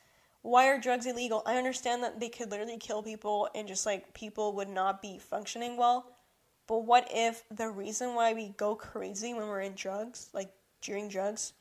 Why 0.42 0.68
are 0.68 0.80
drugs 0.80 1.06
illegal? 1.06 1.42
I 1.46 1.56
understand 1.56 2.02
that 2.02 2.18
they 2.18 2.30
could 2.30 2.50
literally 2.50 2.78
kill 2.78 3.02
people 3.02 3.48
and 3.54 3.68
just 3.68 3.86
like 3.86 4.12
people 4.14 4.54
would 4.54 4.68
not 4.68 5.02
be 5.02 5.18
functioning 5.18 5.76
well. 5.76 6.06
But 6.70 6.84
what 6.84 7.08
if 7.10 7.42
the 7.50 7.68
reason 7.68 8.14
why 8.14 8.32
we 8.32 8.50
go 8.50 8.76
crazy 8.76 9.34
when 9.34 9.48
we're 9.48 9.62
in 9.62 9.74
drugs, 9.74 10.30
like 10.32 10.52
during 10.80 11.08
drugs, 11.08 11.52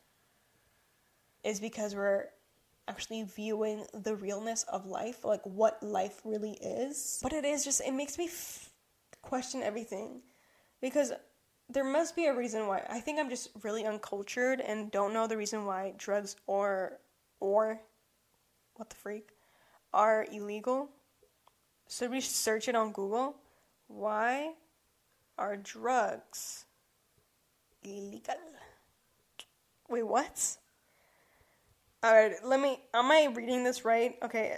is 1.43 1.59
because 1.59 1.95
we're 1.95 2.25
actually 2.87 3.23
viewing 3.23 3.87
the 3.91 4.13
realness 4.13 4.65
of 4.71 4.85
life, 4.85 5.25
like 5.25 5.41
what 5.45 5.81
life 5.81 6.21
really 6.23 6.59
is. 6.61 7.17
But 7.23 7.33
it 7.33 7.43
is 7.43 7.65
just, 7.65 7.81
it 7.81 7.91
makes 7.91 8.19
me 8.19 8.25
f- 8.25 8.69
question 9.23 9.63
everything 9.63 10.21
because 10.79 11.11
there 11.67 11.83
must 11.83 12.15
be 12.15 12.27
a 12.27 12.35
reason 12.35 12.67
why. 12.67 12.83
I 12.87 12.99
think 12.99 13.17
I'm 13.17 13.31
just 13.31 13.49
really 13.63 13.87
uncultured 13.87 14.61
and 14.61 14.91
don't 14.91 15.11
know 15.11 15.25
the 15.25 15.37
reason 15.37 15.65
why 15.65 15.95
drugs 15.97 16.35
or, 16.45 16.99
or, 17.39 17.81
what 18.75 18.91
the 18.91 18.95
freak, 18.95 19.29
are 19.91 20.27
illegal. 20.31 20.87
So 21.87 22.07
we 22.07 22.21
search 22.21 22.67
it 22.67 22.75
on 22.75 22.91
Google? 22.91 23.37
Why 23.87 24.51
are 25.39 25.55
drugs 25.55 26.65
illegal? 27.81 28.35
Wait, 29.89 30.03
what? 30.03 30.57
Alright, 32.05 32.33
let 32.43 32.59
me. 32.59 32.79
Am 32.93 33.11
I 33.11 33.29
reading 33.33 33.63
this 33.63 33.83
right? 33.83 34.15
Okay. 34.21 34.57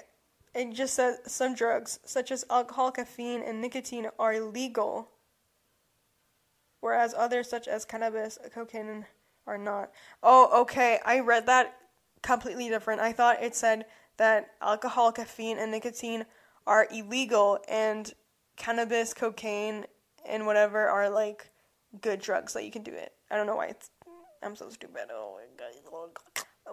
It 0.53 0.73
just 0.73 0.95
says 0.95 1.19
some 1.25 1.55
drugs, 1.55 1.99
such 2.03 2.29
as 2.29 2.43
alcohol, 2.49 2.91
caffeine, 2.91 3.41
and 3.41 3.61
nicotine, 3.61 4.07
are 4.19 4.33
illegal, 4.33 5.09
whereas 6.81 7.13
others, 7.17 7.49
such 7.49 7.69
as 7.69 7.85
cannabis, 7.85 8.37
cocaine, 8.53 9.05
are 9.47 9.57
not. 9.57 9.91
Oh, 10.21 10.61
okay. 10.63 10.99
I 11.05 11.21
read 11.21 11.45
that 11.45 11.77
completely 12.21 12.67
different. 12.67 12.99
I 12.99 13.13
thought 13.13 13.41
it 13.41 13.55
said 13.55 13.85
that 14.17 14.51
alcohol, 14.61 15.13
caffeine, 15.13 15.57
and 15.57 15.71
nicotine 15.71 16.25
are 16.67 16.87
illegal, 16.91 17.59
and 17.69 18.13
cannabis, 18.57 19.13
cocaine, 19.13 19.85
and 20.27 20.45
whatever 20.45 20.87
are 20.87 21.09
like 21.09 21.49
good 22.01 22.21
drugs 22.21 22.53
that 22.53 22.65
you 22.65 22.71
can 22.71 22.83
do 22.83 22.93
it. 22.93 23.13
I 23.29 23.35
don't 23.35 23.47
know 23.47 23.55
why 23.55 23.67
it's. 23.67 23.89
I'm 24.43 24.55
so 24.55 24.69
stupid. 24.69 25.07
Oh 25.11 25.37
my 25.37 25.43
god 25.57 25.71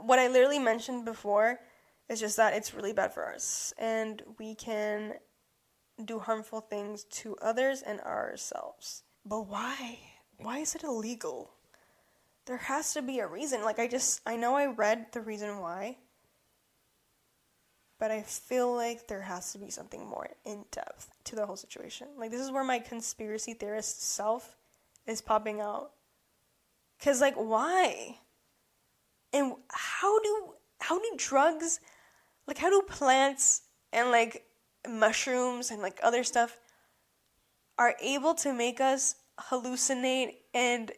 what 0.00 0.18
I 0.18 0.28
literally 0.28 0.58
mentioned 0.58 1.04
before 1.04 1.60
is 2.08 2.20
just 2.20 2.36
that 2.36 2.54
it's 2.54 2.74
really 2.74 2.92
bad 2.92 3.12
for 3.12 3.32
us 3.32 3.72
and 3.78 4.22
we 4.38 4.54
can 4.54 5.14
do 6.04 6.18
harmful 6.18 6.60
things 6.60 7.04
to 7.04 7.36
others 7.42 7.82
and 7.82 8.00
ourselves. 8.00 9.02
But 9.24 9.48
why? 9.48 9.98
Why 10.38 10.58
is 10.58 10.74
it 10.74 10.84
illegal? 10.84 11.50
There 12.46 12.56
has 12.56 12.94
to 12.94 13.02
be 13.02 13.18
a 13.18 13.26
reason. 13.26 13.62
Like 13.62 13.78
I 13.78 13.88
just 13.88 14.20
I 14.26 14.36
know 14.36 14.54
I 14.54 14.66
read 14.66 15.06
the 15.12 15.20
reason 15.20 15.58
why, 15.58 15.98
but 17.98 18.10
I 18.10 18.22
feel 18.22 18.74
like 18.74 19.08
there 19.08 19.22
has 19.22 19.52
to 19.52 19.58
be 19.58 19.70
something 19.70 20.06
more 20.06 20.28
in 20.44 20.64
depth 20.70 21.10
to 21.24 21.36
the 21.36 21.46
whole 21.46 21.56
situation. 21.56 22.08
Like 22.16 22.30
this 22.30 22.40
is 22.40 22.50
where 22.50 22.64
my 22.64 22.78
conspiracy 22.78 23.54
theorist 23.54 24.02
self 24.02 24.56
is 25.06 25.20
popping 25.20 25.60
out. 25.60 25.92
Cuz 27.00 27.20
like 27.20 27.34
why? 27.34 28.18
and 29.32 29.52
how 29.68 30.18
do 30.20 30.54
how 30.80 30.98
do 30.98 31.10
drugs 31.16 31.80
like 32.46 32.58
how 32.58 32.70
do 32.70 32.82
plants 32.88 33.62
and 33.92 34.10
like 34.10 34.44
mushrooms 34.88 35.70
and 35.70 35.82
like 35.82 35.98
other 36.02 36.24
stuff 36.24 36.58
are 37.76 37.94
able 38.02 38.34
to 38.34 38.52
make 38.52 38.80
us 38.80 39.16
hallucinate 39.50 40.34
and 40.54 40.92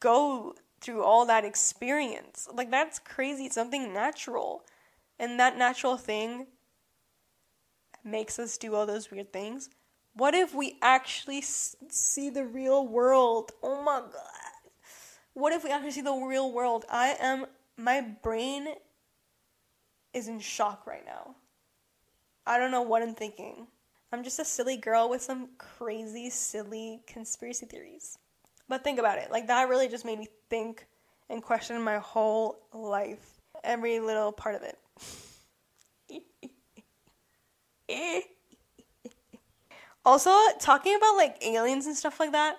go 0.00 0.54
through 0.80 1.02
all 1.02 1.26
that 1.26 1.44
experience. 1.44 2.48
Like 2.52 2.70
that's 2.70 2.98
crazy. 2.98 3.48
Something 3.48 3.92
natural. 3.92 4.62
And 5.18 5.38
that 5.40 5.58
natural 5.58 5.96
thing 5.96 6.46
makes 8.04 8.38
us 8.38 8.56
do 8.58 8.74
all 8.74 8.86
those 8.86 9.10
weird 9.10 9.32
things. 9.32 9.68
What 10.14 10.34
if 10.34 10.54
we 10.54 10.76
actually 10.82 11.42
see 11.42 12.30
the 12.30 12.44
real 12.44 12.86
world? 12.86 13.52
Oh 13.62 13.82
my 13.82 14.00
god. 14.00 14.72
What 15.34 15.52
if 15.52 15.62
we 15.64 15.70
actually 15.70 15.92
see 15.92 16.00
the 16.00 16.12
real 16.12 16.52
world? 16.52 16.84
I 16.90 17.16
am 17.20 17.46
my 17.76 18.00
brain 18.00 18.68
is 20.12 20.28
in 20.28 20.40
shock 20.40 20.86
right 20.86 21.04
now. 21.06 21.36
I 22.46 22.58
don't 22.58 22.70
know 22.70 22.82
what 22.82 23.02
I'm 23.02 23.14
thinking. 23.14 23.68
I'm 24.10 24.24
just 24.24 24.38
a 24.38 24.44
silly 24.44 24.76
girl 24.76 25.08
with 25.10 25.22
some 25.22 25.50
crazy, 25.58 26.30
silly 26.30 27.02
conspiracy 27.06 27.66
theories. 27.66 28.18
But 28.68 28.82
think 28.82 28.98
about 28.98 29.18
it. 29.18 29.30
Like, 29.30 29.46
that 29.48 29.68
really 29.68 29.88
just 29.88 30.04
made 30.04 30.18
me 30.18 30.28
think 30.48 30.86
and 31.28 31.42
question 31.42 31.80
my 31.82 31.98
whole 31.98 32.58
life. 32.72 33.38
Every 33.62 34.00
little 34.00 34.32
part 34.32 34.54
of 34.54 34.62
it. 34.62 34.78
also, 40.04 40.30
talking 40.60 40.94
about 40.96 41.16
like 41.16 41.42
aliens 41.44 41.86
and 41.86 41.96
stuff 41.96 42.20
like 42.20 42.32
that, 42.32 42.56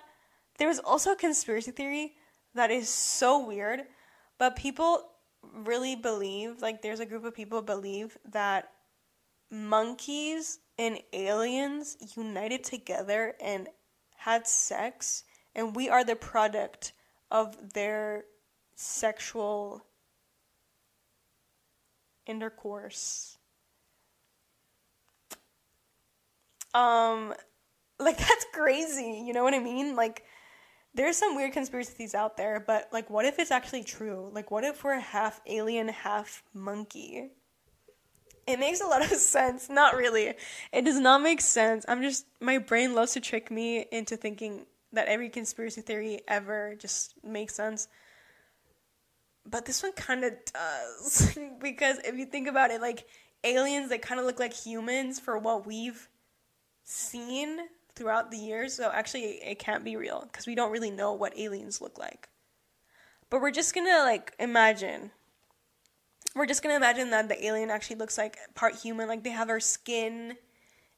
there's 0.58 0.78
also 0.78 1.12
a 1.12 1.16
conspiracy 1.16 1.70
theory 1.70 2.14
that 2.54 2.70
is 2.70 2.88
so 2.88 3.46
weird, 3.46 3.82
but 4.38 4.56
people 4.56 5.10
really 5.42 5.96
believe, 5.96 6.60
like, 6.60 6.82
there's 6.82 7.00
a 7.00 7.06
group 7.06 7.24
of 7.24 7.34
people 7.34 7.62
believe 7.62 8.18
that 8.30 8.70
monkeys 9.50 10.58
and 10.78 10.98
aliens 11.12 11.96
united 12.16 12.62
together 12.64 13.34
and 13.40 13.68
had 14.16 14.46
sex, 14.46 15.24
and 15.54 15.74
we 15.74 15.88
are 15.88 16.04
the 16.04 16.16
product 16.16 16.92
of 17.30 17.72
their 17.72 18.24
sexual 18.74 19.84
intercourse. 22.26 23.38
Um, 26.74 27.34
like 27.98 28.18
that's 28.28 28.46
crazy. 28.52 29.22
You 29.26 29.32
know 29.32 29.44
what 29.44 29.54
I 29.54 29.58
mean? 29.58 29.96
Like, 29.96 30.24
there's 30.94 31.16
some 31.16 31.36
weird 31.36 31.52
conspiracies 31.52 32.14
out 32.14 32.36
there, 32.36 32.62
but 32.66 32.88
like, 32.92 33.10
what 33.10 33.24
if 33.24 33.38
it's 33.38 33.50
actually 33.50 33.84
true? 33.84 34.30
Like, 34.32 34.50
what 34.50 34.64
if 34.64 34.82
we're 34.82 34.98
half 34.98 35.40
alien, 35.46 35.88
half 35.88 36.42
monkey? 36.52 37.30
It 38.46 38.58
makes 38.58 38.80
a 38.80 38.86
lot 38.86 39.02
of 39.02 39.10
sense. 39.18 39.68
Not 39.70 39.94
really. 39.94 40.34
It 40.72 40.84
does 40.84 40.98
not 40.98 41.22
make 41.22 41.40
sense. 41.40 41.84
I'm 41.86 42.02
just, 42.02 42.26
my 42.40 42.58
brain 42.58 42.94
loves 42.94 43.12
to 43.12 43.20
trick 43.20 43.50
me 43.50 43.86
into 43.92 44.16
thinking 44.16 44.66
that 44.92 45.06
every 45.06 45.28
conspiracy 45.28 45.82
theory 45.82 46.20
ever 46.26 46.74
just 46.76 47.14
makes 47.22 47.54
sense. 47.54 47.86
But 49.46 49.66
this 49.66 49.82
one 49.82 49.92
kind 49.92 50.24
of 50.24 50.32
does. 50.52 51.38
because 51.60 51.98
if 51.98 52.16
you 52.16 52.26
think 52.26 52.48
about 52.48 52.72
it, 52.72 52.80
like, 52.80 53.06
aliens 53.44 53.90
that 53.90 54.02
kind 54.02 54.20
of 54.20 54.26
look 54.26 54.40
like 54.40 54.52
humans 54.52 55.20
for 55.20 55.38
what 55.38 55.66
we've 55.66 56.08
seen 56.90 57.58
throughout 57.94 58.30
the 58.30 58.38
years. 58.38 58.74
So 58.74 58.90
actually, 58.92 59.40
it 59.42 59.58
can't 59.58 59.84
be 59.84 59.96
real 59.96 60.28
because 60.30 60.46
we 60.46 60.54
don't 60.54 60.72
really 60.72 60.90
know 60.90 61.12
what 61.12 61.38
aliens 61.38 61.80
look 61.80 61.98
like. 61.98 62.28
But 63.28 63.40
we're 63.40 63.52
just 63.52 63.74
gonna, 63.74 64.02
like, 64.04 64.34
imagine 64.38 65.12
we're 66.34 66.46
just 66.46 66.62
gonna 66.62 66.76
imagine 66.76 67.10
that 67.10 67.28
the 67.28 67.44
alien 67.44 67.70
actually 67.70 67.96
looks 67.96 68.16
like 68.16 68.38
part 68.54 68.76
human, 68.76 69.08
like 69.08 69.24
they 69.24 69.30
have 69.30 69.48
our 69.48 69.60
skin 69.60 70.36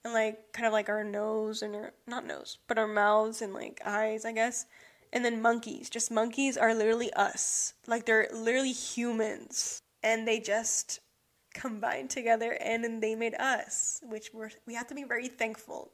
and 0.05 0.13
like 0.13 0.53
kind 0.53 0.67
of 0.67 0.73
like 0.73 0.89
our 0.89 1.05
nose 1.05 1.63
and 1.63 1.75
our 1.75 1.93
not 2.07 2.27
nose, 2.27 2.59
but 2.69 2.79
our 2.79 2.87
mouths 2.87 3.41
and 3.41 3.55
like 3.55 3.81
eyes, 3.85 4.25
I 4.25 4.33
guess. 4.33 4.67
And 5.13 5.25
then 5.25 5.43
monkeys, 5.43 5.91
just 5.91 6.11
monkeys 6.11 6.57
are 6.57 6.75
literally 6.75 7.13
us. 7.13 7.75
Like 7.87 8.07
they're 8.07 8.29
literally 8.33 8.73
humans. 8.73 9.83
And 10.03 10.27
they 10.27 10.41
just 10.41 11.01
combined 11.55 12.11
together 12.11 12.57
and 12.61 12.83
then 12.85 13.01
they 13.01 13.15
made 13.15 13.35
us, 13.35 14.01
which 14.03 14.31
we're 14.33 14.51
we 14.67 14.75
have 14.75 14.87
to 14.89 14.95
be 14.95 15.05
very 15.05 15.29
thankful. 15.29 15.91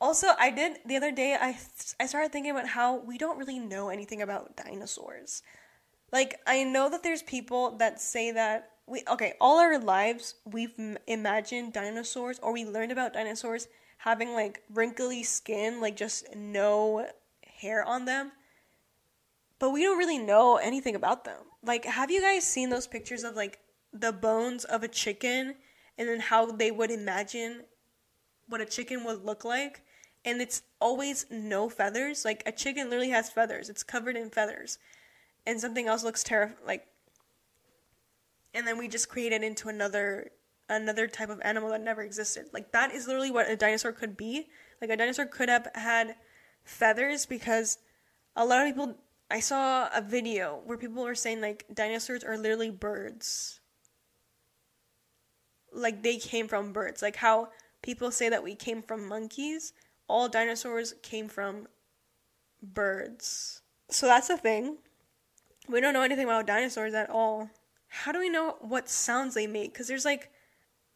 Also, 0.00 0.28
I 0.38 0.50
did 0.50 0.78
the 0.86 0.96
other 0.96 1.12
day 1.12 1.36
I 1.40 1.56
I 2.00 2.06
started 2.06 2.32
thinking 2.32 2.50
about 2.50 2.68
how 2.68 2.96
we 2.96 3.18
don't 3.18 3.38
really 3.38 3.58
know 3.58 3.88
anything 3.88 4.22
about 4.22 4.56
dinosaurs. 4.56 5.42
Like 6.12 6.40
I 6.46 6.64
know 6.64 6.90
that 6.90 7.02
there's 7.02 7.22
people 7.22 7.76
that 7.78 8.00
say 8.00 8.32
that 8.32 8.72
we 8.86 9.02
okay 9.08 9.34
all 9.40 9.58
our 9.58 9.78
lives 9.78 10.34
we've 10.44 10.74
imagined 11.06 11.72
dinosaurs 11.72 12.38
or 12.40 12.52
we 12.52 12.64
learned 12.64 12.92
about 12.92 13.12
dinosaurs 13.12 13.68
having 13.98 14.32
like 14.34 14.62
wrinkly 14.72 15.22
skin 15.22 15.80
like 15.80 15.96
just 15.96 16.34
no 16.34 17.08
hair 17.46 17.84
on 17.84 18.04
them 18.04 18.32
but 19.58 19.70
we 19.70 19.82
don't 19.82 19.98
really 19.98 20.18
know 20.18 20.56
anything 20.56 20.96
about 20.96 21.24
them 21.24 21.38
like 21.64 21.84
have 21.84 22.10
you 22.10 22.20
guys 22.20 22.44
seen 22.44 22.70
those 22.70 22.86
pictures 22.86 23.22
of 23.22 23.36
like 23.36 23.60
the 23.92 24.12
bones 24.12 24.64
of 24.64 24.82
a 24.82 24.88
chicken 24.88 25.54
and 25.98 26.08
then 26.08 26.20
how 26.20 26.46
they 26.46 26.70
would 26.70 26.90
imagine 26.90 27.62
what 28.48 28.60
a 28.60 28.66
chicken 28.66 29.04
would 29.04 29.24
look 29.24 29.44
like 29.44 29.82
and 30.24 30.40
it's 30.40 30.62
always 30.80 31.26
no 31.30 31.68
feathers 31.68 32.24
like 32.24 32.42
a 32.46 32.52
chicken 32.52 32.88
literally 32.88 33.10
has 33.10 33.30
feathers 33.30 33.68
it's 33.68 33.82
covered 33.82 34.16
in 34.16 34.30
feathers 34.30 34.78
and 35.46 35.60
something 35.60 35.86
else 35.86 36.04
looks 36.04 36.22
terrifying 36.22 36.56
like 36.66 36.86
and 38.54 38.66
then 38.66 38.78
we 38.78 38.88
just 38.88 39.08
create 39.08 39.32
it 39.32 39.42
into 39.42 39.68
another 39.68 40.30
another 40.68 41.06
type 41.06 41.28
of 41.28 41.40
animal 41.42 41.70
that 41.70 41.82
never 41.82 42.02
existed. 42.02 42.46
Like 42.52 42.72
that 42.72 42.92
is 42.92 43.06
literally 43.06 43.30
what 43.30 43.50
a 43.50 43.56
dinosaur 43.56 43.92
could 43.92 44.16
be. 44.16 44.48
Like 44.80 44.90
a 44.90 44.96
dinosaur 44.96 45.26
could 45.26 45.48
have 45.48 45.68
had 45.74 46.16
feathers 46.64 47.26
because 47.26 47.78
a 48.36 48.44
lot 48.44 48.66
of 48.66 48.68
people 48.68 48.96
I 49.30 49.40
saw 49.40 49.88
a 49.94 50.02
video 50.02 50.60
where 50.64 50.78
people 50.78 51.02
were 51.02 51.14
saying 51.14 51.40
like 51.40 51.64
dinosaurs 51.72 52.24
are 52.24 52.36
literally 52.36 52.70
birds. 52.70 53.60
Like 55.72 56.02
they 56.02 56.18
came 56.18 56.48
from 56.48 56.72
birds. 56.72 57.02
Like 57.02 57.16
how 57.16 57.48
people 57.82 58.10
say 58.10 58.28
that 58.28 58.44
we 58.44 58.54
came 58.54 58.82
from 58.82 59.08
monkeys, 59.08 59.72
all 60.08 60.28
dinosaurs 60.28 60.94
came 61.02 61.28
from 61.28 61.66
birds. 62.62 63.62
So 63.90 64.06
that's 64.06 64.28
the 64.28 64.36
thing. 64.36 64.78
We 65.68 65.80
don't 65.80 65.94
know 65.94 66.02
anything 66.02 66.24
about 66.24 66.46
dinosaurs 66.46 66.94
at 66.94 67.10
all 67.10 67.50
how 67.94 68.10
do 68.10 68.18
we 68.18 68.30
know 68.30 68.56
what 68.60 68.88
sounds 68.88 69.34
they 69.34 69.46
make? 69.46 69.74
Because 69.74 69.86
there's 69.86 70.06
like 70.06 70.30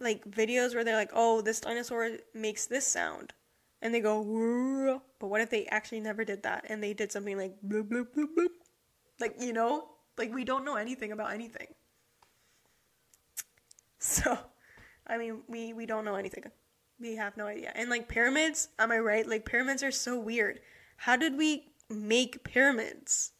like 0.00 0.28
videos 0.30 0.74
where 0.74 0.82
they're 0.82 0.96
like, 0.96 1.10
oh, 1.12 1.42
this 1.42 1.60
dinosaur 1.60 2.16
makes 2.34 2.66
this 2.66 2.86
sound, 2.86 3.34
and 3.82 3.94
they 3.94 4.00
go, 4.00 4.20
Whoa. 4.20 5.02
but 5.18 5.28
what 5.28 5.42
if 5.42 5.50
they 5.50 5.66
actually 5.66 6.00
never 6.00 6.24
did 6.24 6.42
that 6.44 6.64
and 6.68 6.82
they 6.82 6.94
did 6.94 7.12
something 7.12 7.36
like 7.36 7.54
bloop 7.66 7.88
bloop 7.88 8.06
bloop 8.16 8.28
bloop, 8.36 8.48
like 9.20 9.36
you 9.38 9.52
know, 9.52 9.88
like 10.16 10.32
we 10.32 10.44
don't 10.44 10.64
know 10.64 10.76
anything 10.76 11.12
about 11.12 11.32
anything. 11.32 11.68
So, 13.98 14.38
I 15.06 15.18
mean, 15.18 15.42
we 15.48 15.72
we 15.72 15.86
don't 15.86 16.04
know 16.04 16.16
anything. 16.16 16.44
We 16.98 17.16
have 17.16 17.36
no 17.36 17.46
idea. 17.46 17.72
And 17.74 17.90
like 17.90 18.08
pyramids, 18.08 18.68
am 18.78 18.90
I 18.90 18.98
right? 18.98 19.26
Like 19.26 19.44
pyramids 19.44 19.82
are 19.82 19.90
so 19.90 20.18
weird. 20.18 20.60
How 20.96 21.16
did 21.16 21.36
we 21.36 21.72
make 21.90 22.42
pyramids? 22.42 23.32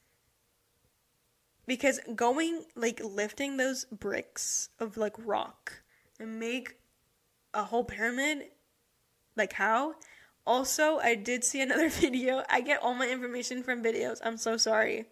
because 1.66 2.00
going 2.14 2.64
like 2.74 3.00
lifting 3.02 3.57
those 3.57 3.85
bricks 3.87 4.70
of 4.79 4.96
like 4.96 5.14
rock 5.18 5.83
and 6.18 6.38
make 6.38 6.76
a 7.52 7.64
whole 7.64 7.85
pyramid 7.85 8.44
like 9.37 9.52
how 9.55 9.94
also 10.46 10.98
i 10.98 11.14
did 11.14 11.44
see 11.44 11.61
another 11.61 11.88
video 12.00 12.42
i 12.48 12.61
get 12.61 12.83
all 12.83 12.94
my 12.94 13.09
information 13.09 13.62
from 13.62 13.83
videos 13.83 14.18
i'm 14.24 14.37
so 14.37 14.57
sorry 14.57 15.07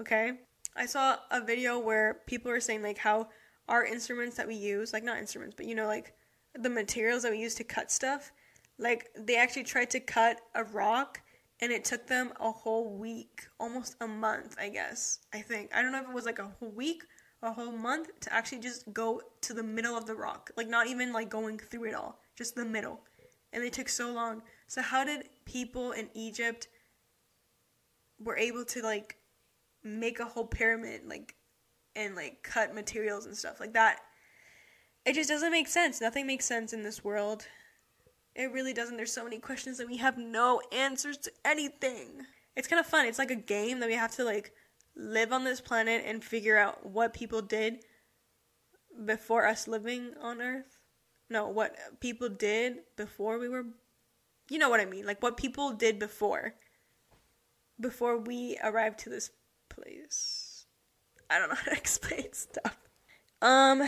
okay 0.00 0.32
i 0.76 0.86
saw 0.86 1.16
a 1.30 1.40
video 1.40 1.78
where 1.78 2.20
people 2.26 2.50
were 2.50 2.60
saying 2.60 2.82
like 2.82 2.98
how 2.98 3.28
our 3.68 3.84
instruments 3.84 4.36
that 4.36 4.46
we 4.46 4.54
use 4.54 4.92
like 4.92 5.04
not 5.04 5.18
instruments 5.18 5.54
but 5.56 5.66
you 5.66 5.74
know 5.74 5.86
like 5.86 6.14
the 6.54 6.70
materials 6.70 7.22
that 7.22 7.32
we 7.32 7.38
use 7.38 7.54
to 7.54 7.64
cut 7.64 7.90
stuff 7.90 8.32
like 8.78 9.08
they 9.16 9.36
actually 9.36 9.64
tried 9.64 9.90
to 9.90 10.00
cut 10.00 10.40
a 10.54 10.64
rock 10.64 11.20
and 11.60 11.72
it 11.72 11.84
took 11.84 12.06
them 12.06 12.32
a 12.40 12.50
whole 12.50 12.96
week, 12.96 13.46
almost 13.58 13.96
a 14.00 14.06
month, 14.06 14.56
I 14.60 14.68
guess. 14.68 15.20
I 15.32 15.40
think. 15.40 15.70
I 15.74 15.82
don't 15.82 15.92
know 15.92 16.02
if 16.02 16.08
it 16.08 16.14
was 16.14 16.24
like 16.24 16.38
a 16.38 16.52
whole 16.58 16.70
week 16.70 17.02
a 17.40 17.52
whole 17.52 17.70
month 17.70 18.08
to 18.18 18.34
actually 18.34 18.58
just 18.58 18.92
go 18.92 19.20
to 19.42 19.54
the 19.54 19.62
middle 19.62 19.96
of 19.96 20.06
the 20.06 20.14
rock. 20.14 20.50
Like 20.56 20.68
not 20.68 20.88
even 20.88 21.12
like 21.12 21.28
going 21.28 21.58
through 21.58 21.84
it 21.84 21.94
all, 21.94 22.18
just 22.36 22.56
the 22.56 22.64
middle. 22.64 23.00
And 23.52 23.62
they 23.62 23.70
took 23.70 23.88
so 23.88 24.10
long. 24.10 24.42
So 24.66 24.82
how 24.82 25.04
did 25.04 25.28
people 25.44 25.92
in 25.92 26.08
Egypt 26.14 26.68
were 28.18 28.36
able 28.36 28.64
to 28.66 28.82
like 28.82 29.18
make 29.84 30.18
a 30.18 30.24
whole 30.24 30.46
pyramid 30.46 31.02
like 31.06 31.34
and 31.98 32.14
like 32.14 32.42
cut 32.42 32.74
materials 32.74 33.26
and 33.26 33.36
stuff 33.36 33.60
like 33.60 33.74
that? 33.74 34.00
It 35.04 35.14
just 35.14 35.28
doesn't 35.28 35.50
make 35.50 35.68
sense. 35.68 36.00
Nothing 36.00 36.26
makes 36.26 36.44
sense 36.44 36.72
in 36.72 36.82
this 36.82 37.02
world. 37.04 37.46
It 38.34 38.52
really 38.52 38.72
doesn't. 38.72 38.96
There's 38.96 39.12
so 39.12 39.24
many 39.24 39.38
questions 39.38 39.80
and 39.80 39.90
we 39.90 39.96
have 39.96 40.16
no 40.16 40.62
answers 40.72 41.18
to 41.18 41.32
anything. 41.44 42.26
It's 42.56 42.68
kind 42.68 42.80
of 42.80 42.86
fun. 42.86 43.06
It's 43.06 43.18
like 43.18 43.30
a 43.30 43.36
game 43.36 43.80
that 43.80 43.88
we 43.88 43.94
have 43.94 44.14
to 44.16 44.24
like 44.24 44.52
live 44.96 45.32
on 45.32 45.44
this 45.44 45.60
planet 45.60 46.04
and 46.06 46.22
figure 46.22 46.56
out 46.56 46.86
what 46.86 47.14
people 47.14 47.42
did 47.42 47.84
before 49.04 49.46
us 49.46 49.68
living 49.68 50.12
on 50.20 50.40
Earth. 50.40 50.78
No, 51.30 51.48
what 51.48 51.76
people 52.00 52.28
did 52.28 52.78
before 52.96 53.38
we 53.38 53.48
were 53.48 53.64
you 54.50 54.58
know 54.58 54.70
what 54.70 54.80
I 54.80 54.86
mean? 54.86 55.04
Like 55.04 55.22
what 55.22 55.36
people 55.36 55.72
did 55.72 55.98
before 55.98 56.54
before 57.80 58.18
we 58.18 58.58
arrived 58.62 58.98
to 59.00 59.10
this 59.10 59.30
place. 59.68 60.47
I 61.30 61.38
don't 61.38 61.48
know 61.48 61.54
how 61.54 61.70
to 61.70 61.76
explain 61.76 62.32
stuff. 62.32 62.78
Um, 63.40 63.82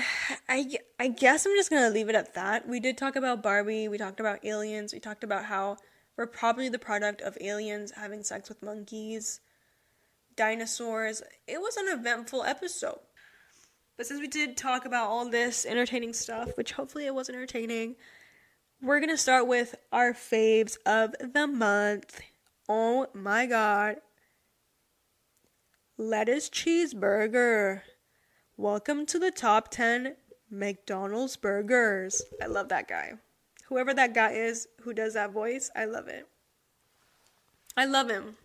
I 0.48 0.78
I 0.98 1.08
guess 1.08 1.44
I'm 1.44 1.56
just 1.56 1.70
gonna 1.70 1.90
leave 1.90 2.08
it 2.08 2.14
at 2.14 2.34
that. 2.34 2.68
We 2.68 2.78
did 2.78 2.96
talk 2.96 3.16
about 3.16 3.42
Barbie. 3.42 3.88
We 3.88 3.98
talked 3.98 4.20
about 4.20 4.44
aliens. 4.44 4.92
We 4.92 5.00
talked 5.00 5.24
about 5.24 5.46
how 5.46 5.76
we're 6.16 6.26
probably 6.26 6.68
the 6.68 6.78
product 6.78 7.20
of 7.20 7.36
aliens 7.40 7.92
having 7.96 8.22
sex 8.22 8.48
with 8.48 8.62
monkeys, 8.62 9.40
dinosaurs. 10.36 11.22
It 11.48 11.60
was 11.60 11.76
an 11.76 11.88
eventful 11.88 12.44
episode. 12.44 13.00
But 13.96 14.06
since 14.06 14.20
we 14.20 14.28
did 14.28 14.56
talk 14.56 14.84
about 14.84 15.08
all 15.08 15.28
this 15.28 15.66
entertaining 15.66 16.12
stuff, 16.12 16.56
which 16.56 16.72
hopefully 16.72 17.06
it 17.06 17.14
was 17.14 17.28
entertaining, 17.28 17.96
we're 18.80 19.00
gonna 19.00 19.16
start 19.16 19.48
with 19.48 19.74
our 19.90 20.12
faves 20.12 20.76
of 20.86 21.14
the 21.20 21.48
month. 21.48 22.20
Oh 22.68 23.08
my 23.14 23.46
god. 23.46 23.96
Lettuce 26.00 26.48
cheeseburger. 26.48 27.82
Welcome 28.56 29.04
to 29.04 29.18
the 29.18 29.30
top 29.30 29.70
10 29.70 30.16
McDonald's 30.50 31.36
burgers. 31.36 32.22
I 32.42 32.46
love 32.46 32.70
that 32.70 32.88
guy. 32.88 33.16
Whoever 33.66 33.92
that 33.92 34.14
guy 34.14 34.30
is 34.30 34.66
who 34.80 34.94
does 34.94 35.12
that 35.12 35.32
voice, 35.32 35.70
I 35.76 35.84
love 35.84 36.08
it. 36.08 36.26
I 37.76 37.84
love 37.84 38.08
him. 38.08 38.38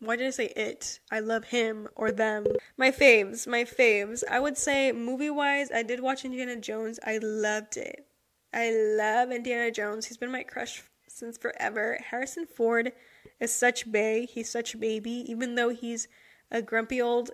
Why 0.00 0.16
did 0.16 0.26
I 0.26 0.30
say 0.30 0.46
it? 0.56 0.98
I 1.08 1.20
love 1.20 1.44
him 1.44 1.86
or 1.94 2.10
them. 2.10 2.44
My 2.76 2.90
faves, 2.90 3.46
my 3.46 3.62
faves. 3.62 4.24
I 4.28 4.40
would 4.40 4.58
say 4.58 4.90
movie 4.90 5.30
wise, 5.30 5.70
I 5.70 5.84
did 5.84 6.00
watch 6.00 6.24
Indiana 6.24 6.56
Jones. 6.56 6.98
I 7.06 7.20
loved 7.22 7.76
it. 7.76 8.04
I 8.52 8.72
love 8.72 9.30
Indiana 9.30 9.70
Jones. 9.70 10.06
He's 10.06 10.18
been 10.18 10.32
my 10.32 10.42
crush 10.42 10.82
since 11.06 11.38
forever. 11.38 12.00
Harrison 12.10 12.46
Ford 12.46 12.90
is 13.38 13.54
such 13.54 13.92
bay. 13.92 14.26
He's 14.26 14.50
such 14.50 14.80
baby, 14.80 15.24
even 15.28 15.54
though 15.54 15.68
he's 15.68 16.08
a 16.50 16.62
grumpy 16.62 17.00
old 17.00 17.30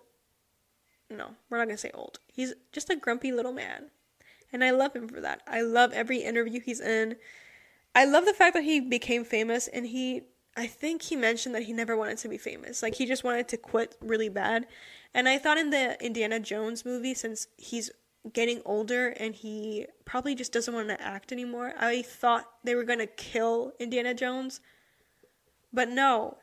no, 1.11 1.33
we're 1.51 1.59
not 1.59 1.67
gonna 1.67 1.77
say 1.77 1.91
old. 1.93 2.19
He's 2.33 2.55
just 2.73 2.91
a 2.91 2.97
grumpy 2.97 3.33
little 3.33 3.53
man. 3.53 3.91
And 4.53 4.65
I 4.65 4.71
love 4.71 4.95
him 4.95 5.09
for 5.09 5.21
that. 5.21 5.43
I 5.47 5.61
love 5.61 5.93
every 5.93 6.19
interview 6.19 6.61
he's 6.61 6.81
in. 6.81 7.17
I 7.95 8.05
love 8.05 8.25
the 8.25 8.33
fact 8.33 8.55
that 8.55 8.65
he 8.65 8.81
became 8.81 9.25
famous 9.25 9.69
and 9.69 9.87
he 9.87 10.23
I 10.57 10.67
think 10.67 11.03
he 11.03 11.17
mentioned 11.17 11.55
that 11.55 11.63
he 11.63 11.73
never 11.73 11.97
wanted 11.97 12.19
to 12.19 12.29
be 12.29 12.37
famous. 12.37 12.83
Like 12.83 12.97
he 12.97 13.07
just 13.07 13.25
wanted 13.25 13.49
to 13.49 13.57
quit 13.57 13.97
really 14.01 14.29
bad. 14.29 14.67
And 15.15 15.29
I 15.29 15.39
thought 15.39 15.59
in 15.59 15.71
the 15.71 16.03
Indiana 16.05 16.41
Jones 16.41 16.85
movie 16.85 17.15
since 17.15 17.47
he's 17.57 17.91
getting 18.33 18.61
older 18.65 19.09
and 19.09 19.35
he 19.35 19.87
probably 20.05 20.35
just 20.35 20.53
doesn't 20.53 20.75
want 20.75 20.89
to 20.89 21.03
act 21.03 21.33
anymore. 21.33 21.73
I 21.79 22.03
thought 22.03 22.51
they 22.65 22.75
were 22.75 22.85
going 22.85 22.99
to 22.99 23.07
kill 23.07 23.73
Indiana 23.79 24.15
Jones. 24.15 24.61
But 25.73 25.89
no. 25.89 26.37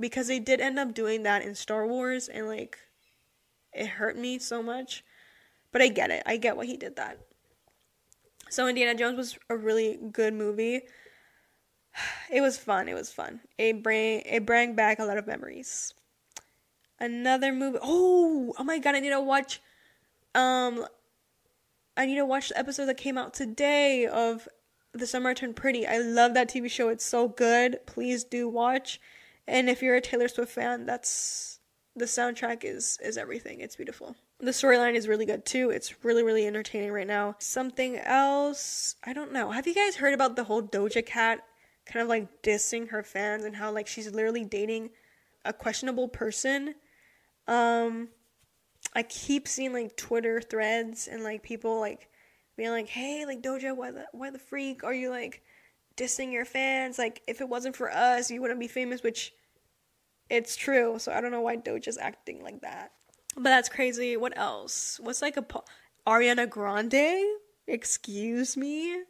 Because 0.00 0.26
they 0.26 0.40
did 0.40 0.60
end 0.60 0.78
up 0.78 0.94
doing 0.94 1.22
that 1.22 1.42
in 1.42 1.54
Star 1.54 1.86
Wars 1.86 2.26
and 2.26 2.48
like 2.48 2.78
it 3.72 3.86
hurt 3.86 4.16
me 4.16 4.38
so 4.38 4.62
much. 4.62 5.04
But 5.72 5.82
I 5.82 5.88
get 5.88 6.10
it. 6.10 6.22
I 6.26 6.36
get 6.36 6.56
why 6.56 6.66
he 6.66 6.76
did 6.76 6.96
that. 6.96 7.20
So 8.48 8.66
Indiana 8.66 8.98
Jones 8.98 9.16
was 9.16 9.38
a 9.48 9.56
really 9.56 9.98
good 10.12 10.34
movie. 10.34 10.82
It 12.32 12.40
was 12.40 12.56
fun. 12.56 12.88
It 12.88 12.94
was 12.94 13.10
fun. 13.12 13.40
It 13.58 13.82
bring 13.82 14.22
it 14.24 14.46
brought 14.46 14.76
back 14.76 15.00
a 15.00 15.04
lot 15.04 15.18
of 15.18 15.26
memories. 15.26 15.92
Another 17.00 17.52
movie. 17.52 17.78
Oh, 17.82 18.54
oh 18.56 18.64
my 18.64 18.78
god! 18.78 18.94
I 18.94 19.00
need 19.00 19.10
to 19.10 19.20
watch. 19.20 19.60
Um, 20.34 20.86
I 21.96 22.06
need 22.06 22.16
to 22.16 22.24
watch 22.24 22.50
the 22.50 22.58
episode 22.58 22.86
that 22.86 22.96
came 22.96 23.18
out 23.18 23.34
today 23.34 24.06
of 24.06 24.48
The 24.92 25.08
Summer 25.08 25.34
Turned 25.34 25.56
Pretty. 25.56 25.86
I 25.86 25.98
love 25.98 26.34
that 26.34 26.48
TV 26.48 26.70
show. 26.70 26.88
It's 26.88 27.04
so 27.04 27.26
good. 27.26 27.80
Please 27.86 28.22
do 28.22 28.48
watch. 28.48 29.00
And 29.50 29.68
if 29.68 29.82
you're 29.82 29.96
a 29.96 30.00
Taylor 30.00 30.28
Swift 30.28 30.52
fan, 30.52 30.86
that's 30.86 31.58
the 31.96 32.04
soundtrack 32.04 32.64
is 32.64 32.98
is 33.02 33.18
everything. 33.18 33.60
It's 33.60 33.74
beautiful. 33.74 34.14
The 34.38 34.52
storyline 34.52 34.94
is 34.94 35.08
really 35.08 35.26
good 35.26 35.44
too. 35.44 35.70
It's 35.70 36.04
really 36.04 36.22
really 36.22 36.46
entertaining 36.46 36.92
right 36.92 37.06
now. 37.06 37.34
Something 37.40 37.96
else, 37.96 38.94
I 39.04 39.12
don't 39.12 39.32
know. 39.32 39.50
Have 39.50 39.66
you 39.66 39.74
guys 39.74 39.96
heard 39.96 40.14
about 40.14 40.36
the 40.36 40.44
whole 40.44 40.62
Doja 40.62 41.04
Cat 41.04 41.40
kind 41.84 42.00
of 42.00 42.08
like 42.08 42.42
dissing 42.42 42.90
her 42.90 43.02
fans 43.02 43.44
and 43.44 43.56
how 43.56 43.72
like 43.72 43.88
she's 43.88 44.12
literally 44.12 44.44
dating 44.44 44.90
a 45.44 45.52
questionable 45.52 46.06
person? 46.06 46.76
Um 47.48 48.08
I 48.94 49.02
keep 49.02 49.48
seeing 49.48 49.72
like 49.72 49.96
Twitter 49.96 50.40
threads 50.40 51.08
and 51.08 51.24
like 51.24 51.42
people 51.42 51.80
like 51.80 52.08
being 52.56 52.70
like, 52.70 52.88
"Hey, 52.88 53.26
like 53.26 53.42
Doja, 53.42 53.76
why 53.76 53.90
the 53.90 54.06
why 54.12 54.30
the 54.30 54.38
freak 54.38 54.84
are 54.84 54.94
you 54.94 55.10
like 55.10 55.42
dissing 55.96 56.32
your 56.32 56.44
fans? 56.44 56.98
Like 56.98 57.20
if 57.26 57.40
it 57.40 57.48
wasn't 57.48 57.74
for 57.74 57.90
us, 57.90 58.30
you 58.30 58.40
wouldn't 58.40 58.60
be 58.60 58.68
famous." 58.68 59.02
Which 59.02 59.32
it's 60.30 60.56
true. 60.56 60.98
So 60.98 61.12
I 61.12 61.20
don't 61.20 61.32
know 61.32 61.40
why 61.40 61.56
Doja 61.56 61.88
is 61.88 61.98
acting 61.98 62.42
like 62.42 62.60
that. 62.62 62.92
But 63.34 63.44
that's 63.44 63.68
crazy. 63.68 64.16
What 64.16 64.36
else? 64.36 64.98
What's 65.02 65.22
like 65.22 65.36
a 65.36 65.42
po- 65.42 65.64
Ariana 66.06 66.48
Grande? 66.48 67.38
Excuse 67.66 68.56
me? 68.56 69.02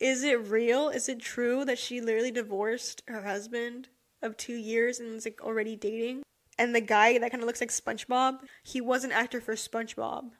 Is 0.00 0.24
it 0.24 0.48
real? 0.48 0.88
Is 0.88 1.08
it 1.08 1.20
true 1.20 1.64
that 1.64 1.78
she 1.78 2.00
literally 2.00 2.30
divorced 2.30 3.02
her 3.06 3.22
husband 3.22 3.88
of 4.22 4.36
2 4.36 4.54
years 4.54 4.98
and 4.98 5.14
is 5.14 5.24
like 5.24 5.40
already 5.42 5.76
dating? 5.76 6.22
And 6.58 6.74
the 6.74 6.80
guy 6.80 7.18
that 7.18 7.30
kind 7.30 7.42
of 7.42 7.46
looks 7.46 7.60
like 7.60 7.70
SpongeBob, 7.70 8.40
he 8.62 8.80
was 8.80 9.04
an 9.04 9.12
actor 9.12 9.40
for 9.40 9.54
SpongeBob 9.54 10.30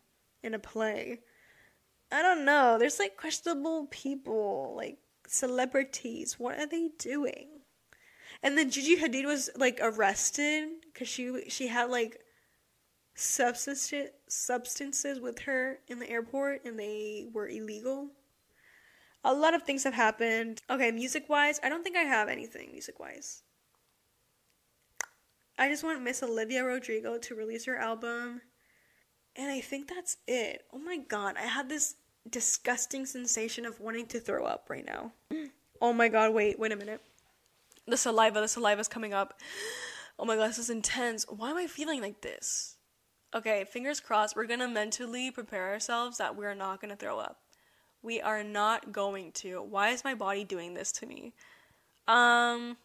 in 0.43 0.55
a 0.55 0.59
play. 0.59 1.21
I 2.13 2.23
don't 2.23 2.45
know. 2.45 2.77
There's 2.79 2.99
like 2.99 3.17
questionable 3.17 3.87
people, 3.91 4.75
like 4.77 4.99
celebrities. 5.27 6.39
What 6.39 6.59
are 6.59 6.67
they 6.67 6.91
doing? 6.99 7.49
And 8.45 8.59
then 8.59 8.71
Gigi 8.71 8.99
Hadid 8.99 9.25
was 9.25 9.49
like 9.57 9.79
arrested 9.81 10.69
because 10.85 11.09
she 11.09 11.49
she 11.49 11.69
had 11.69 11.91
like 11.91 12.21
substance 13.15 13.91
substances 14.29 15.19
with 15.19 15.39
her 15.41 15.79
in 15.89 15.99
the 15.99 16.11
airport 16.11 16.63
and 16.67 16.79
they 16.79 17.27
were 17.33 17.49
illegal. 17.49 18.11
A 19.25 19.33
lot 19.33 19.55
of 19.55 19.63
things 19.63 19.85
have 19.85 19.95
happened. 19.95 20.61
Okay, 20.69 20.91
music 20.91 21.31
wise, 21.31 21.59
I 21.65 21.71
don't 21.71 21.83
think 21.83 21.97
I 21.97 22.03
have 22.03 22.29
anything 22.29 22.71
music 22.71 23.01
wise. 23.01 23.43
I 25.59 25.71
just 25.71 25.83
want 25.83 26.03
Miss 26.03 26.23
Olivia 26.23 26.65
Rodrigo 26.65 27.17
to 27.17 27.35
release 27.35 27.65
her 27.65 27.79
album. 27.79 28.43
And 29.37 29.51
I 29.51 29.61
think 29.61 29.89
that's 29.89 30.19
it. 30.29 30.65
Oh 30.71 30.79
my 30.79 30.99
god, 30.99 31.37
I 31.39 31.47
had 31.47 31.71
this 31.71 31.95
disgusting 32.29 33.07
sensation 33.07 33.65
of 33.65 33.81
wanting 33.81 34.07
to 34.09 34.21
throw 34.21 34.45
up 34.45 34.67
right 34.69 34.85
now. 34.85 35.13
Oh 35.81 35.93
my 35.93 36.09
god, 36.09 36.33
wait, 36.33 36.59
wait 36.59 36.73
a 36.73 36.77
minute 36.77 37.03
the 37.87 37.97
saliva, 37.97 38.41
the 38.41 38.47
saliva's 38.47 38.89
coming 38.89 39.13
up. 39.13 39.41
Oh 40.19 40.25
my 40.25 40.37
god, 40.37 40.51
this 40.51 40.59
is 40.59 40.71
intense. 40.71 41.25
Why 41.29 41.51
am 41.51 41.57
I 41.57 41.67
feeling 41.67 42.01
like 42.01 42.21
this? 42.21 42.77
Okay, 43.35 43.65
fingers 43.65 44.01
crossed. 44.01 44.37
We're 44.37 44.47
gonna 44.47 44.69
mentally 44.69 45.31
prepare 45.31 45.71
ourselves 45.71 46.19
that 46.19 46.37
we're 46.37 46.55
not 46.55 46.81
gonna 46.81 46.97
throw 46.97 47.19
up. 47.19 47.41
We 48.03 48.21
are 48.21 48.45
not 48.45 48.93
going 48.93 49.33
to. 49.33 49.63
Why 49.63 49.91
is 49.91 50.05
my 50.05 50.15
body 50.15 50.45
doing 50.45 50.75
this 50.75 50.93
to 50.93 51.07
me? 51.07 51.33
Um, 52.07 52.77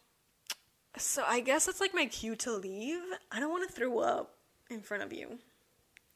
so 0.96 1.22
I 1.26 1.40
guess 1.40 1.66
that's 1.66 1.80
like 1.80 1.94
my 1.94 2.06
cue 2.06 2.34
to 2.36 2.52
leave. 2.52 3.02
I 3.30 3.38
don't 3.38 3.50
want 3.50 3.68
to 3.68 3.74
throw 3.74 3.98
up 3.98 4.36
in 4.70 4.80
front 4.80 5.02
of 5.02 5.12
you. 5.12 5.38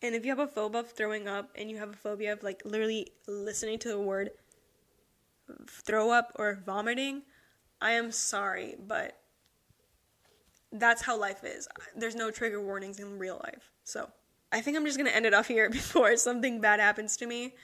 And 0.02 0.14
if 0.14 0.24
you 0.24 0.30
have 0.30 0.38
a 0.38 0.46
phobia 0.46 0.80
of 0.80 0.90
throwing 0.90 1.28
up 1.28 1.50
and 1.54 1.70
you 1.70 1.78
have 1.78 1.90
a 1.90 1.96
phobia 1.96 2.32
of 2.32 2.42
like 2.42 2.62
literally 2.64 3.12
listening 3.26 3.78
to 3.80 3.88
the 3.88 3.98
word 3.98 4.30
throw 5.68 6.10
up 6.10 6.32
or 6.36 6.62
vomiting, 6.64 7.22
I 7.80 7.92
am 7.92 8.12
sorry, 8.12 8.76
but 8.78 9.18
that's 10.72 11.02
how 11.02 11.18
life 11.18 11.44
is. 11.44 11.68
There's 11.96 12.14
no 12.14 12.30
trigger 12.30 12.60
warnings 12.60 12.98
in 12.98 13.18
real 13.18 13.40
life. 13.44 13.70
So 13.84 14.08
I 14.52 14.60
think 14.60 14.76
I'm 14.76 14.84
just 14.84 14.98
going 14.98 15.08
to 15.08 15.14
end 15.14 15.26
it 15.26 15.34
off 15.34 15.48
here 15.48 15.70
before 15.80 16.16
something 16.16 16.60
bad 16.60 16.80
happens 16.80 17.16
to 17.18 17.26
me. 17.26 17.54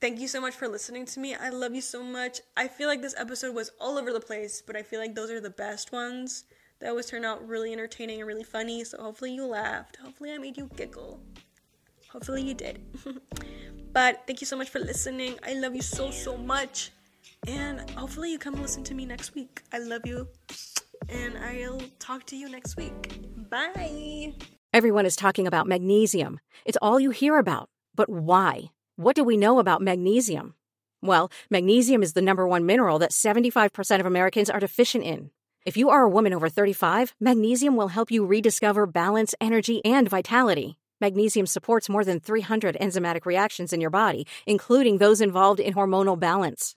Thank 0.00 0.20
you 0.20 0.28
so 0.28 0.40
much 0.40 0.54
for 0.54 0.68
listening 0.68 1.06
to 1.06 1.20
me. 1.20 1.34
I 1.34 1.48
love 1.48 1.74
you 1.74 1.80
so 1.80 2.04
much. 2.04 2.40
I 2.56 2.68
feel 2.68 2.88
like 2.88 3.02
this 3.02 3.16
episode 3.18 3.54
was 3.54 3.72
all 3.80 3.98
over 3.98 4.12
the 4.12 4.20
place, 4.20 4.62
but 4.64 4.76
I 4.76 4.82
feel 4.82 5.00
like 5.00 5.14
those 5.14 5.30
are 5.30 5.40
the 5.40 5.50
best 5.50 5.90
ones. 5.90 6.44
That 6.78 6.90
always 6.90 7.06
turn 7.06 7.24
out 7.24 7.46
really 7.46 7.72
entertaining 7.72 8.20
and 8.20 8.28
really 8.28 8.44
funny. 8.44 8.84
So 8.84 9.00
hopefully 9.02 9.34
you 9.34 9.46
laughed. 9.46 9.96
Hopefully 9.96 10.32
I 10.32 10.38
made 10.38 10.56
you 10.56 10.70
giggle. 10.76 11.20
Hopefully 12.10 12.42
you 12.42 12.54
did. 12.54 12.80
but 13.92 14.22
thank 14.26 14.40
you 14.40 14.46
so 14.46 14.56
much 14.56 14.70
for 14.70 14.78
listening. 14.78 15.38
I 15.44 15.54
love 15.54 15.74
you 15.74 15.82
so, 15.82 16.10
so 16.10 16.36
much. 16.36 16.90
And 17.46 17.90
hopefully, 17.90 18.30
you 18.30 18.38
come 18.38 18.54
listen 18.54 18.84
to 18.84 18.94
me 18.94 19.04
next 19.04 19.34
week. 19.34 19.62
I 19.72 19.78
love 19.78 20.06
you. 20.06 20.28
And 21.08 21.36
I'll 21.38 21.82
talk 21.98 22.24
to 22.26 22.36
you 22.36 22.48
next 22.48 22.76
week. 22.76 23.18
Bye. 23.50 24.34
Everyone 24.72 25.06
is 25.06 25.16
talking 25.16 25.46
about 25.46 25.66
magnesium. 25.66 26.40
It's 26.64 26.78
all 26.80 27.00
you 27.00 27.10
hear 27.10 27.38
about. 27.38 27.68
But 27.94 28.08
why? 28.08 28.70
What 28.96 29.16
do 29.16 29.24
we 29.24 29.36
know 29.36 29.58
about 29.58 29.82
magnesium? 29.82 30.54
Well, 31.02 31.30
magnesium 31.50 32.02
is 32.02 32.12
the 32.12 32.22
number 32.22 32.46
one 32.46 32.64
mineral 32.64 33.00
that 33.00 33.10
75% 33.10 34.00
of 34.00 34.06
Americans 34.06 34.48
are 34.48 34.60
deficient 34.60 35.04
in. 35.04 35.30
If 35.66 35.76
you 35.76 35.90
are 35.90 36.02
a 36.02 36.08
woman 36.08 36.32
over 36.32 36.48
35, 36.48 37.14
magnesium 37.20 37.76
will 37.76 37.88
help 37.88 38.10
you 38.10 38.24
rediscover 38.24 38.86
balance, 38.86 39.34
energy, 39.40 39.84
and 39.84 40.08
vitality. 40.08 40.78
Magnesium 41.00 41.46
supports 41.46 41.88
more 41.88 42.04
than 42.04 42.20
300 42.20 42.76
enzymatic 42.80 43.26
reactions 43.26 43.72
in 43.72 43.80
your 43.80 43.90
body, 43.90 44.26
including 44.46 44.98
those 44.98 45.20
involved 45.20 45.58
in 45.58 45.74
hormonal 45.74 46.18
balance. 46.18 46.76